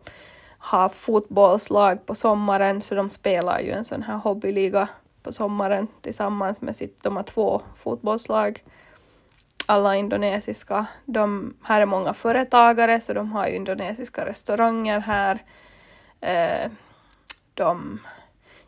ha 0.60 0.90
fotbollslag 0.90 2.06
på 2.06 2.16
sommaren 2.16 2.82
så 2.82 2.96
de 2.96 3.10
spelar 3.10 3.60
ju 3.60 3.72
en 3.72 3.84
sån 3.84 4.04
här 4.04 4.16
hobbyliga 4.16 4.88
på 5.28 5.34
sommaren 5.34 5.88
tillsammans 6.02 6.62
med 6.62 6.76
sitt, 6.76 7.04
de 7.04 7.16
har 7.16 7.24
två 7.24 7.62
fotbollslag 7.84 8.64
alla 9.66 9.96
indonesiska. 9.96 10.86
De, 11.06 11.54
här 11.64 11.82
är 11.82 11.86
många 11.86 12.14
företagare 12.14 13.02
så 13.02 13.14
de 13.14 13.32
har 13.32 13.48
ju 13.48 13.56
indonesiska 13.56 14.26
restauranger 14.26 15.00
här. 15.00 15.44
Eh, 16.22 16.72
de, 17.54 18.00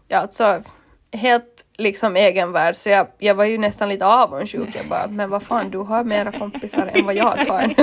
ja 0.08 0.17
alltså 0.17 0.63
helt 1.12 1.65
liksom 1.78 2.15
egen 2.15 2.52
värld, 2.52 2.76
så 2.76 2.89
jag, 2.89 3.08
jag 3.17 3.36
var 3.36 3.45
ju 3.45 3.58
nästan 3.58 3.89
lite 3.89 4.06
avundsjuk. 4.06 4.76
Jag 4.76 4.88
bara, 4.88 5.08
men 5.08 5.30
vad 5.30 5.43
fan, 5.43 5.69
du 5.69 5.78
har 5.78 6.04
mera 6.04 6.32
kompisar 6.32 6.91
än 6.93 7.06
vad 7.06 7.15
jag 7.15 7.26
har. 7.26 7.76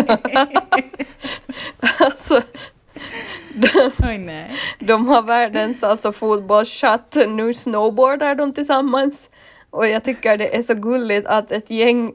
alltså, 2.04 2.42
de, 3.56 3.90
Oj, 4.08 4.50
de 4.78 5.08
har 5.08 5.22
världens 5.22 5.82
alltså 5.82 6.12
fotbollschatt, 6.12 7.16
nu 7.28 7.54
snowboardar 7.54 8.34
de 8.34 8.52
tillsammans. 8.52 9.30
Och 9.70 9.86
jag 9.86 10.04
tycker 10.04 10.36
det 10.36 10.56
är 10.56 10.62
så 10.62 10.74
gulligt 10.74 11.26
att 11.26 11.52
ett 11.52 11.70
gäng 11.70 12.12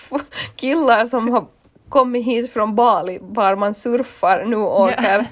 killar 0.56 1.06
som 1.06 1.28
har 1.28 1.46
kommit 1.88 2.26
hit 2.26 2.52
från 2.52 2.74
Bali, 2.74 3.18
var 3.20 3.56
man 3.56 3.74
surfar, 3.74 4.44
nu 4.44 4.56
åker 4.56 5.26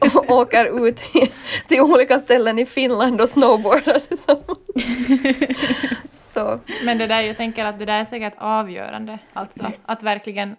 och 0.00 0.30
åker 0.38 0.86
ut 0.86 0.96
till, 0.96 1.28
till 1.68 1.80
olika 1.80 2.18
ställen 2.18 2.58
i 2.58 2.66
Finland 2.66 3.20
och 3.20 3.28
snowboardar 3.28 3.98
tillsammans. 3.98 4.58
Så. 6.10 6.60
Men 6.84 6.98
det 6.98 7.06
där, 7.06 7.20
jag 7.20 7.36
tänker 7.36 7.64
att 7.64 7.78
det 7.78 7.84
där 7.84 8.00
är 8.00 8.04
säkert 8.04 8.34
avgörande, 8.38 9.18
alltså 9.32 9.66
att 9.86 10.02
verkligen 10.02 10.56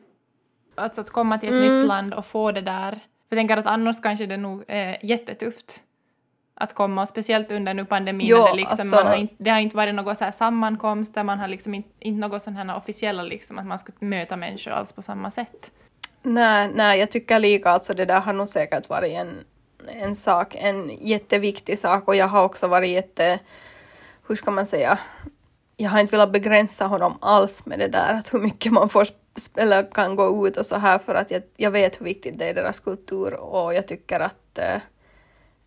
alltså 0.75 1.01
att 1.01 1.09
komma 1.09 1.37
till 1.37 1.49
ett 1.49 1.55
mm. 1.55 1.79
nytt 1.79 1.87
land 1.87 2.13
och 2.13 2.25
få 2.25 2.51
det 2.51 2.61
där. 2.61 2.99
För 3.29 3.35
jag 3.35 3.39
tänker 3.39 3.57
att 3.57 3.67
annars 3.67 4.01
kanske 4.01 4.25
det 4.25 4.37
nog 4.37 4.63
är 4.67 4.97
jättetufft 5.01 5.83
att 6.55 6.73
komma, 6.73 7.05
speciellt 7.05 7.51
under 7.51 7.73
nu 7.73 7.85
pandemin. 7.85 8.27
Jo, 8.27 8.45
det, 8.45 8.53
liksom, 8.53 8.79
alltså, 8.79 8.95
man 8.95 9.07
har 9.07 9.15
inte, 9.15 9.35
det 9.37 9.49
har 9.49 9.59
inte 9.59 9.77
varit 9.77 9.95
någon 9.95 10.15
så 10.15 10.23
här 10.23 10.31
sammankomst 10.31 11.13
där 11.13 11.23
man 11.23 11.39
har 11.39 11.47
liksom 11.47 11.73
inte, 11.73 11.89
inte 11.99 12.27
något 12.27 12.41
sån 12.41 12.55
här 12.55 12.77
officiella 12.77 13.23
liksom, 13.23 13.59
att 13.59 13.65
man 13.65 13.79
skulle 13.79 13.97
möta 13.99 14.37
människor 14.37 14.71
alls 14.71 14.93
på 14.93 15.01
samma 15.01 15.31
sätt. 15.31 15.71
Nej, 16.23 16.71
nej, 16.75 16.99
jag 16.99 17.11
tycker 17.11 17.39
lika 17.39 17.69
alltså 17.69 17.93
det 17.93 18.05
där 18.05 18.19
har 18.19 18.33
nog 18.33 18.47
säkert 18.47 18.89
varit 18.89 19.13
en, 19.13 19.43
en 19.87 20.15
sak, 20.15 20.55
en 20.55 20.89
jätteviktig 21.01 21.79
sak 21.79 22.07
och 22.07 22.15
jag 22.15 22.27
har 22.27 22.43
också 22.43 22.67
varit 22.67 22.89
jätte, 22.89 23.39
hur 24.27 24.35
ska 24.35 24.51
man 24.51 24.65
säga, 24.65 24.99
jag 25.77 25.89
har 25.89 25.99
inte 25.99 26.11
velat 26.11 26.31
begränsa 26.31 26.85
honom 26.85 27.17
alls 27.21 27.65
med 27.65 27.79
det 27.79 27.87
där 27.87 28.13
att 28.13 28.33
hur 28.33 28.39
mycket 28.39 28.71
man 28.71 28.89
får 28.89 29.07
eller 29.55 29.91
kan 29.91 30.15
gå 30.15 30.47
ut 30.47 30.57
och 30.57 30.65
så 30.65 30.75
här 30.75 30.97
för 30.97 31.15
att 31.15 31.31
jag, 31.31 31.41
jag 31.57 31.71
vet 31.71 31.99
hur 32.01 32.05
viktigt 32.05 32.39
det 32.39 32.45
är 32.45 32.49
i 32.49 32.53
deras 32.53 32.79
kultur 32.79 33.33
och 33.33 33.73
jag 33.73 33.87
tycker 33.87 34.19
att 34.19 34.57
eh, 34.57 34.81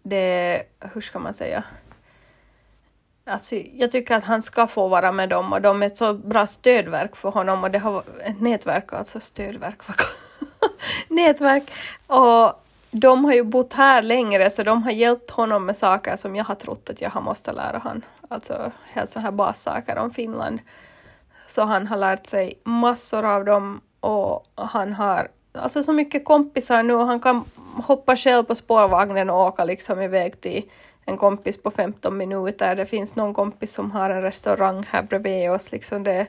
det, 0.03 0.63
hur 0.81 1.01
ska 1.01 1.19
man 1.19 1.35
säga, 1.35 1.65
Alltså, 3.29 3.55
jag 3.55 3.93
tycker 3.93 4.17
att 4.17 4.25
han 4.25 4.43
ska 4.43 4.67
få 4.67 4.89
vara 4.89 5.13
med 5.13 5.29
dem 5.29 5.53
och 5.53 5.61
de 5.61 5.83
är 5.83 5.87
ett 5.87 5.97
så 5.97 6.15
bra 6.15 6.47
stödverk 6.47 7.17
för 7.17 7.31
honom 7.31 7.65
och 7.65 7.71
det 7.71 7.79
har 7.79 8.05
ett 8.25 8.41
nätverk, 8.41 8.93
alltså 8.93 9.21
stödverk, 9.21 9.83
nätverk. 11.09 11.71
Och 12.07 12.65
de 12.91 13.25
har 13.25 13.33
ju 13.33 13.43
bott 13.43 13.73
här 13.73 14.03
längre 14.03 14.51
så 14.51 14.63
de 14.63 14.83
har 14.83 14.91
hjälpt 14.91 15.31
honom 15.31 15.67
med 15.67 15.77
saker 15.77 16.17
som 16.17 16.37
jag 16.37 16.45
har 16.45 16.55
trott 16.55 16.91
att 16.91 17.01
jag 17.01 17.11
har 17.11 17.21
måste 17.21 17.53
lära 17.53 17.79
honom. 17.79 18.03
Alltså 18.29 18.73
helt 18.85 19.11
så 19.11 19.21
här 19.21 19.31
bassaker 19.31 19.99
om 19.99 20.11
Finland. 20.11 20.61
Så 21.47 21.63
han 21.63 21.87
har 21.87 21.97
lärt 21.97 22.27
sig 22.27 22.61
massor 22.65 23.25
av 23.25 23.45
dem 23.45 23.81
och 24.01 24.45
han 24.55 24.93
har 24.93 25.29
alltså 25.53 25.83
så 25.83 25.93
mycket 25.93 26.25
kompisar 26.25 26.83
nu 26.83 26.95
och 26.95 27.07
han 27.07 27.21
kan 27.21 27.45
hoppa 27.75 28.17
själv 28.17 28.45
på 28.45 28.55
spårvagnen 28.55 29.31
och 29.31 29.47
åka 29.47 29.65
liksom 29.65 30.03
iväg 30.03 30.41
till 30.41 30.71
en 31.05 31.17
kompis 31.17 31.63
på 31.63 31.71
15 31.71 32.17
minuter. 32.17 32.77
Det 32.77 32.87
finns 32.87 33.17
någon 33.17 33.35
kompis 33.35 33.73
som 33.73 33.91
har 33.91 34.11
en 34.11 34.23
restaurang 34.23 34.85
här 34.89 35.03
bredvid 35.03 35.51
oss. 35.51 35.73
Liksom 35.73 36.05
det, 36.05 36.27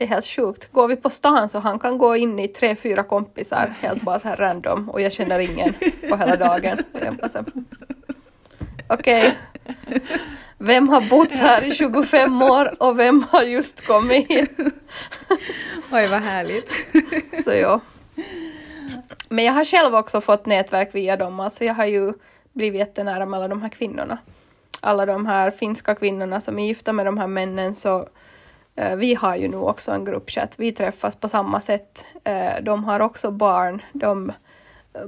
det 0.00 0.04
är 0.04 0.08
helt 0.08 0.26
sjukt. 0.26 0.72
Går 0.72 0.88
vi 0.88 0.96
på 0.96 1.10
stan 1.10 1.48
så 1.48 1.58
han 1.58 1.78
kan 1.78 1.98
gå 1.98 2.16
in 2.16 2.38
i 2.38 2.48
tre, 2.48 2.76
fyra 2.76 3.02
kompisar 3.02 3.72
helt 3.80 4.02
bara 4.02 4.18
så 4.18 4.28
här 4.28 4.36
random 4.36 4.90
och 4.90 5.00
jag 5.00 5.12
känner 5.12 5.38
ingen 5.38 5.72
på 6.10 6.16
hela 6.16 6.36
dagen. 6.36 6.78
Okej, 8.88 9.34
okay. 9.78 10.00
vem 10.58 10.88
har 10.88 11.00
bott 11.00 11.30
här 11.30 11.66
i 11.66 11.74
25 11.74 12.42
år 12.42 12.82
och 12.82 12.98
vem 12.98 13.24
har 13.30 13.42
just 13.42 13.86
kommit 13.86 14.30
hit? 14.30 14.58
Oj, 15.92 16.06
vad 16.06 16.22
härligt. 16.22 16.72
Så 17.44 17.52
ja. 17.52 17.80
Men 19.28 19.44
jag 19.44 19.52
har 19.52 19.64
själv 19.64 19.94
också 19.94 20.20
fått 20.20 20.46
nätverk 20.46 20.94
via 20.94 21.16
dem, 21.16 21.40
alltså 21.40 21.64
jag 21.64 21.74
har 21.74 21.86
ju 21.86 22.12
blivit 22.52 22.78
jättenära 22.78 23.26
med 23.26 23.38
alla 23.38 23.48
de 23.48 23.62
här 23.62 23.68
kvinnorna. 23.68 24.18
Alla 24.80 25.06
de 25.06 25.26
här 25.26 25.50
finska 25.50 25.94
kvinnorna 25.94 26.40
som 26.40 26.58
är 26.58 26.66
gifta 26.66 26.92
med 26.92 27.06
de 27.06 27.18
här 27.18 27.26
männen 27.26 27.74
så 27.74 28.08
Eh, 28.74 28.96
vi 28.96 29.14
har 29.14 29.36
ju 29.36 29.48
nu 29.48 29.56
också 29.56 29.92
en 29.92 30.04
gruppchatt, 30.04 30.54
vi 30.58 30.72
träffas 30.72 31.16
på 31.16 31.28
samma 31.28 31.60
sätt. 31.60 32.04
Eh, 32.24 32.62
de 32.62 32.84
har 32.84 33.00
också 33.00 33.30
barn, 33.30 33.82
de, 33.92 34.30
eh, 34.94 35.02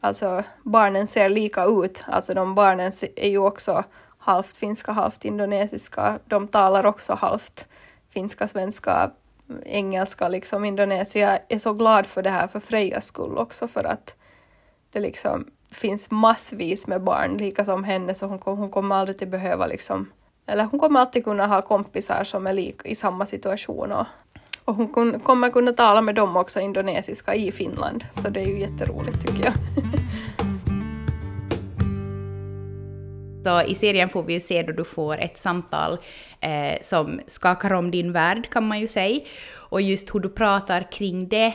alltså 0.00 0.42
barnen 0.62 1.06
ser 1.06 1.28
lika 1.28 1.64
ut, 1.64 2.04
alltså 2.06 2.34
de 2.34 2.54
barnen 2.54 2.92
är 3.16 3.28
ju 3.28 3.38
också 3.38 3.84
halvt 4.18 4.56
finska, 4.56 4.92
halvt 4.92 5.24
indonesiska, 5.24 6.18
de 6.24 6.48
talar 6.48 6.86
också 6.86 7.14
halvt 7.14 7.66
finska, 8.10 8.48
svenska, 8.48 9.10
engelska, 9.64 10.28
liksom 10.28 10.64
indonesiska. 10.64 11.20
Jag 11.20 11.38
är 11.48 11.58
så 11.58 11.72
glad 11.72 12.06
för 12.06 12.22
det 12.22 12.30
här 12.30 12.46
för 12.46 12.60
Frejas 12.60 13.06
skull 13.06 13.38
också 13.38 13.68
för 13.68 13.84
att 13.84 14.16
det 14.92 15.00
liksom 15.00 15.46
finns 15.70 16.10
massvis 16.10 16.86
med 16.86 17.02
barn, 17.02 17.36
lika 17.36 17.64
som 17.64 17.84
henne, 17.84 18.14
så 18.14 18.26
hon, 18.26 18.40
hon 18.44 18.70
kommer 18.70 18.96
aldrig 18.96 19.22
att 19.22 19.28
behöva 19.28 19.66
liksom, 19.66 20.10
eller 20.46 20.64
hon 20.64 20.80
kommer 20.80 21.00
alltid 21.00 21.24
kunna 21.24 21.46
ha 21.46 21.62
kompisar 21.62 22.24
som 22.24 22.46
är 22.46 22.52
lik, 22.52 22.80
i 22.84 22.94
samma 22.94 23.26
situation 23.26 23.92
och, 23.92 24.06
och 24.64 24.74
hon 24.74 24.88
kun, 24.92 25.20
kommer 25.20 25.50
kunna 25.50 25.72
tala 25.72 26.00
med 26.00 26.14
dem 26.14 26.36
också 26.36 26.60
indonesiska 26.60 27.34
i 27.34 27.52
Finland, 27.52 28.04
så 28.14 28.28
det 28.28 28.40
är 28.40 28.46
ju 28.46 28.60
jätteroligt 28.60 29.26
tycker 29.26 29.44
jag. 29.44 29.54
Så 33.44 33.62
i 33.62 33.74
serien 33.74 34.08
får 34.08 34.22
vi 34.22 34.32
ju 34.32 34.40
se 34.40 34.62
då 34.62 34.72
du 34.72 34.84
får 34.84 35.18
ett 35.18 35.38
samtal 35.38 35.98
eh, 36.40 36.82
som 36.82 37.20
skakar 37.26 37.72
om 37.72 37.90
din 37.90 38.12
värld 38.12 38.50
kan 38.50 38.68
man 38.68 38.80
ju 38.80 38.86
säga. 38.86 39.20
Och 39.54 39.80
just 39.80 40.14
hur 40.14 40.20
du 40.20 40.28
pratar 40.28 40.92
kring 40.92 41.28
det 41.28 41.54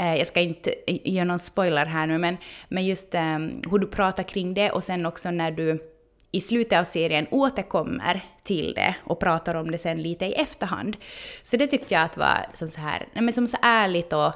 Eh, 0.00 0.16
jag 0.16 0.26
ska 0.26 0.40
inte 0.40 0.74
göra 0.86 1.24
någon 1.24 1.38
spoiler 1.38 1.86
här 1.86 2.06
nu, 2.06 2.18
men, 2.18 2.36
men 2.68 2.86
just 2.86 3.14
eh, 3.14 3.38
hur 3.70 3.78
du 3.78 3.86
pratar 3.86 4.22
kring 4.22 4.54
det 4.54 4.70
och 4.70 4.84
sen 4.84 5.06
också 5.06 5.30
när 5.30 5.50
du 5.50 5.78
i 6.30 6.40
slutet 6.40 6.78
av 6.78 6.84
serien 6.84 7.26
återkommer 7.30 8.24
till 8.42 8.74
det 8.74 8.94
och 9.04 9.20
pratar 9.20 9.54
om 9.54 9.70
det 9.70 9.78
sen 9.78 10.02
lite 10.02 10.24
i 10.24 10.32
efterhand. 10.32 10.96
Så 11.42 11.56
det 11.56 11.66
tyckte 11.66 11.94
jag 11.94 12.02
att 12.02 12.16
var 12.16 12.46
som 12.52 12.68
så 12.68 12.80
här, 12.80 13.08
men 13.12 13.32
som 13.32 13.48
så 13.48 13.56
ärligt 13.62 14.12
och, 14.12 14.34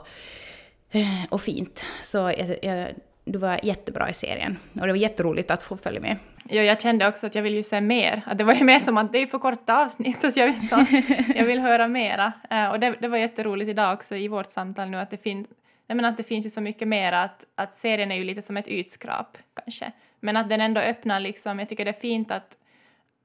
eh, 0.90 1.24
och 1.30 1.40
fint. 1.40 1.84
Så 2.02 2.16
jag, 2.16 2.56
jag, 2.62 2.88
du 3.24 3.38
var 3.38 3.60
jättebra 3.62 4.10
i 4.10 4.14
serien 4.14 4.58
och 4.72 4.86
det 4.86 4.92
var 4.92 4.98
jätteroligt 4.98 5.50
att 5.50 5.62
få 5.62 5.76
följa 5.76 6.00
med. 6.00 6.16
Ja, 6.48 6.62
jag 6.62 6.80
kände 6.80 7.08
också 7.08 7.26
att 7.26 7.34
jag 7.34 7.42
vill 7.42 7.54
ju 7.54 7.62
se 7.62 7.80
mer. 7.80 8.22
Att 8.26 8.38
det 8.38 8.44
var 8.44 8.54
ju 8.54 8.64
mer 8.64 8.80
som 8.80 8.98
att 8.98 9.12
det 9.12 9.18
är 9.18 9.26
för 9.26 9.38
korta 9.38 9.84
avsnitt, 9.84 10.24
att 10.24 10.36
jag 10.36 10.46
vill, 10.46 10.68
så, 10.68 10.84
jag 11.36 11.44
vill 11.44 11.60
höra 11.60 11.88
mera. 11.88 12.32
Uh, 12.52 12.70
och 12.70 12.80
det, 12.80 12.94
det 13.00 13.08
var 13.08 13.18
jätteroligt 13.18 13.70
idag 13.70 13.94
också 13.94 14.16
i 14.16 14.28
vårt 14.28 14.50
samtal 14.50 14.90
nu 14.90 14.98
att 14.98 15.10
det, 15.10 15.16
fin, 15.16 15.46
nej, 15.88 16.04
att 16.04 16.16
det 16.16 16.22
finns 16.22 16.46
ju 16.46 16.50
så 16.50 16.60
mycket 16.60 16.88
mer 16.88 17.12
att, 17.12 17.44
att 17.54 17.74
serien 17.74 18.12
är 18.12 18.16
ju 18.16 18.24
lite 18.24 18.42
som 18.42 18.56
ett 18.56 18.68
ytskrap 18.68 19.38
kanske. 19.64 19.92
Men 20.24 20.36
att 20.36 20.48
den 20.48 20.60
ändå 20.60 20.80
öppnar 20.80 21.20
liksom, 21.20 21.58
jag 21.58 21.68
tycker 21.68 21.84
det 21.84 21.90
är 21.90 22.00
fint 22.00 22.30
att, 22.30 22.58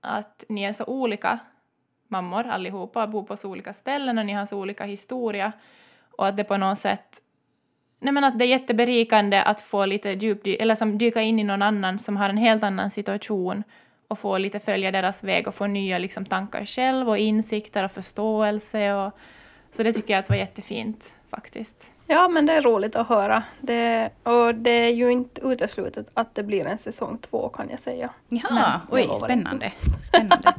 att 0.01 0.45
ni 0.49 0.63
är 0.63 0.73
så 0.73 0.85
olika 0.85 1.39
mammor 2.07 2.47
allihopa, 2.47 3.07
bor 3.07 3.23
på 3.23 3.37
så 3.37 3.49
olika 3.49 3.73
ställen 3.73 4.17
och 4.17 4.25
ni 4.25 4.33
har 4.33 4.45
så 4.45 4.59
olika 4.59 4.83
historia 4.83 5.51
och 6.17 6.27
att 6.27 6.37
det 6.37 6.43
på 6.43 6.57
något 6.57 6.79
sätt 6.79 7.21
Nej 7.99 8.13
men 8.13 8.23
att 8.23 8.39
det 8.39 8.45
är 8.45 8.49
jätteberikande 8.49 9.41
att 9.41 9.61
få 9.61 9.85
lite 9.85 10.09
djup, 10.09 10.41
eller 10.45 10.75
som 10.75 10.97
dyka 10.97 11.21
in 11.21 11.39
i 11.39 11.43
någon 11.43 11.61
annan 11.61 11.99
som 11.99 12.17
har 12.17 12.29
en 12.29 12.37
helt 12.37 12.63
annan 12.63 12.91
situation 12.91 13.63
och 14.07 14.19
få 14.19 14.37
lite 14.37 14.59
följa 14.59 14.91
deras 14.91 15.23
väg 15.23 15.47
och 15.47 15.55
få 15.55 15.67
nya 15.67 15.97
liksom, 15.97 16.25
tankar 16.25 16.65
själv 16.65 17.09
och 17.09 17.17
insikter 17.17 17.83
och 17.83 17.91
förståelse. 17.91 18.93
Och, 18.93 19.13
så 19.71 19.83
det 19.83 19.93
tycker 19.93 20.13
jag 20.13 20.19
att 20.19 20.29
var 20.29 20.35
jättefint 20.35 21.15
faktiskt. 21.29 21.96
Ja, 22.09 22.27
men 22.27 22.45
det 22.45 22.53
är 22.53 22.61
roligt 22.61 22.95
att 22.95 23.07
höra. 23.07 23.43
Det, 23.61 24.09
och 24.23 24.55
det 24.55 24.69
är 24.69 24.93
ju 24.93 25.11
inte 25.11 25.41
uteslutet 25.41 26.07
att 26.13 26.35
det 26.35 26.43
blir 26.43 26.65
en 26.65 26.77
säsong 26.77 27.17
två 27.17 27.49
kan 27.49 27.69
jag 27.69 27.79
säga. 27.79 28.09
Ja, 28.29 28.81
oj, 28.91 29.09
spännande. 29.23 29.71
spännande. 30.07 30.53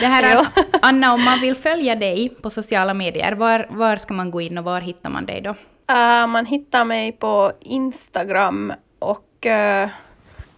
Det 0.00 0.06
här, 0.06 0.46
Anna, 0.82 1.14
om 1.14 1.24
man 1.24 1.40
vill 1.40 1.54
följa 1.54 1.94
dig 1.94 2.28
på 2.28 2.50
sociala 2.50 2.94
medier, 2.94 3.32
var, 3.32 3.66
var 3.70 3.96
ska 3.96 4.14
man 4.14 4.30
gå 4.30 4.40
in 4.40 4.58
och 4.58 4.64
var 4.64 4.80
hittar 4.80 5.10
man 5.10 5.26
dig 5.26 5.40
då? 5.40 5.50
Uh, 5.50 6.26
man 6.26 6.46
hittar 6.46 6.84
mig 6.84 7.12
på 7.12 7.52
Instagram 7.60 8.72
och 8.98 9.46
uh, 9.46 9.90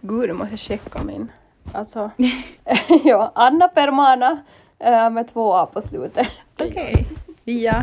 gud, 0.01 0.29
nu 0.29 0.33
måste 0.33 0.53
jag 0.53 0.61
checka 0.61 1.03
min. 1.03 1.33
Alltså, 1.73 2.11
ja, 3.05 3.33
Anna 3.35 3.69
Permana 3.69 4.31
uh, 4.87 5.11
med 5.11 5.33
två 5.33 5.55
A 5.55 5.67
på 5.67 5.83
slutet. 5.83 6.29
Okej. 6.61 6.71
Okay. 6.71 7.24
Ja. 7.45 7.83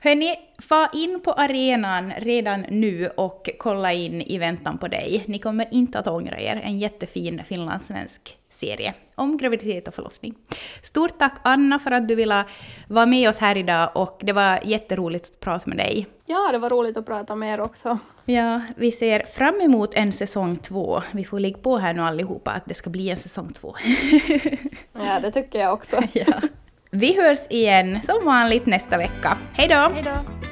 Hörni, 0.00 0.36
fa 0.58 0.88
in 0.92 1.20
på 1.24 1.32
arenan 1.32 2.12
redan 2.18 2.60
nu 2.60 3.08
och 3.16 3.50
kolla 3.58 3.92
in 3.92 4.22
i 4.22 4.38
väntan 4.38 4.78
på 4.78 4.88
dig. 4.88 5.24
Ni 5.26 5.38
kommer 5.38 5.68
inte 5.70 5.98
att 5.98 6.06
ångra 6.06 6.40
er. 6.40 6.56
En 6.64 6.78
jättefin 6.78 7.42
finlandssvensk 7.44 8.38
serie 8.50 8.94
om 9.14 9.36
graviditet 9.36 9.88
och 9.88 9.94
förlossning. 9.94 10.34
Stort 10.82 11.18
tack 11.18 11.40
Anna 11.42 11.78
för 11.78 11.90
att 11.90 12.08
du 12.08 12.14
ville 12.14 12.44
vara 12.88 13.06
med 13.06 13.28
oss 13.28 13.38
här 13.38 13.56
idag 13.56 13.90
och 13.94 14.20
det 14.22 14.32
var 14.32 14.60
jätteroligt 14.64 15.30
att 15.30 15.40
prata 15.40 15.70
med 15.70 15.78
dig. 15.78 16.06
Ja, 16.26 16.48
det 16.52 16.58
var 16.58 16.70
roligt 16.70 16.96
att 16.96 17.06
prata 17.06 17.34
med 17.34 17.54
er 17.54 17.60
också. 17.60 17.98
Ja, 18.24 18.60
vi 18.76 18.92
ser 18.92 19.26
fram 19.26 19.60
emot 19.60 19.94
en 19.94 20.12
säsong 20.12 20.56
två. 20.56 21.02
Vi 21.12 21.24
får 21.24 21.40
ligga 21.40 21.58
på 21.58 21.78
här 21.78 21.94
nu 21.94 22.02
allihopa 22.02 22.50
att 22.50 22.66
det 22.66 22.74
ska 22.74 22.90
bli 22.90 23.10
en 23.10 23.16
säsong 23.16 23.52
två. 23.52 23.74
ja, 24.92 25.20
det 25.22 25.30
tycker 25.30 25.58
jag 25.58 25.72
också. 25.72 26.02
ja. 26.12 26.34
Vi 26.90 27.16
hörs 27.22 27.38
igen 27.50 28.00
som 28.02 28.24
vanligt 28.24 28.66
nästa 28.66 28.96
vecka. 28.96 29.38
Hej 29.52 29.68
då! 29.68 29.92
Hej 29.94 30.02
då! 30.02 30.47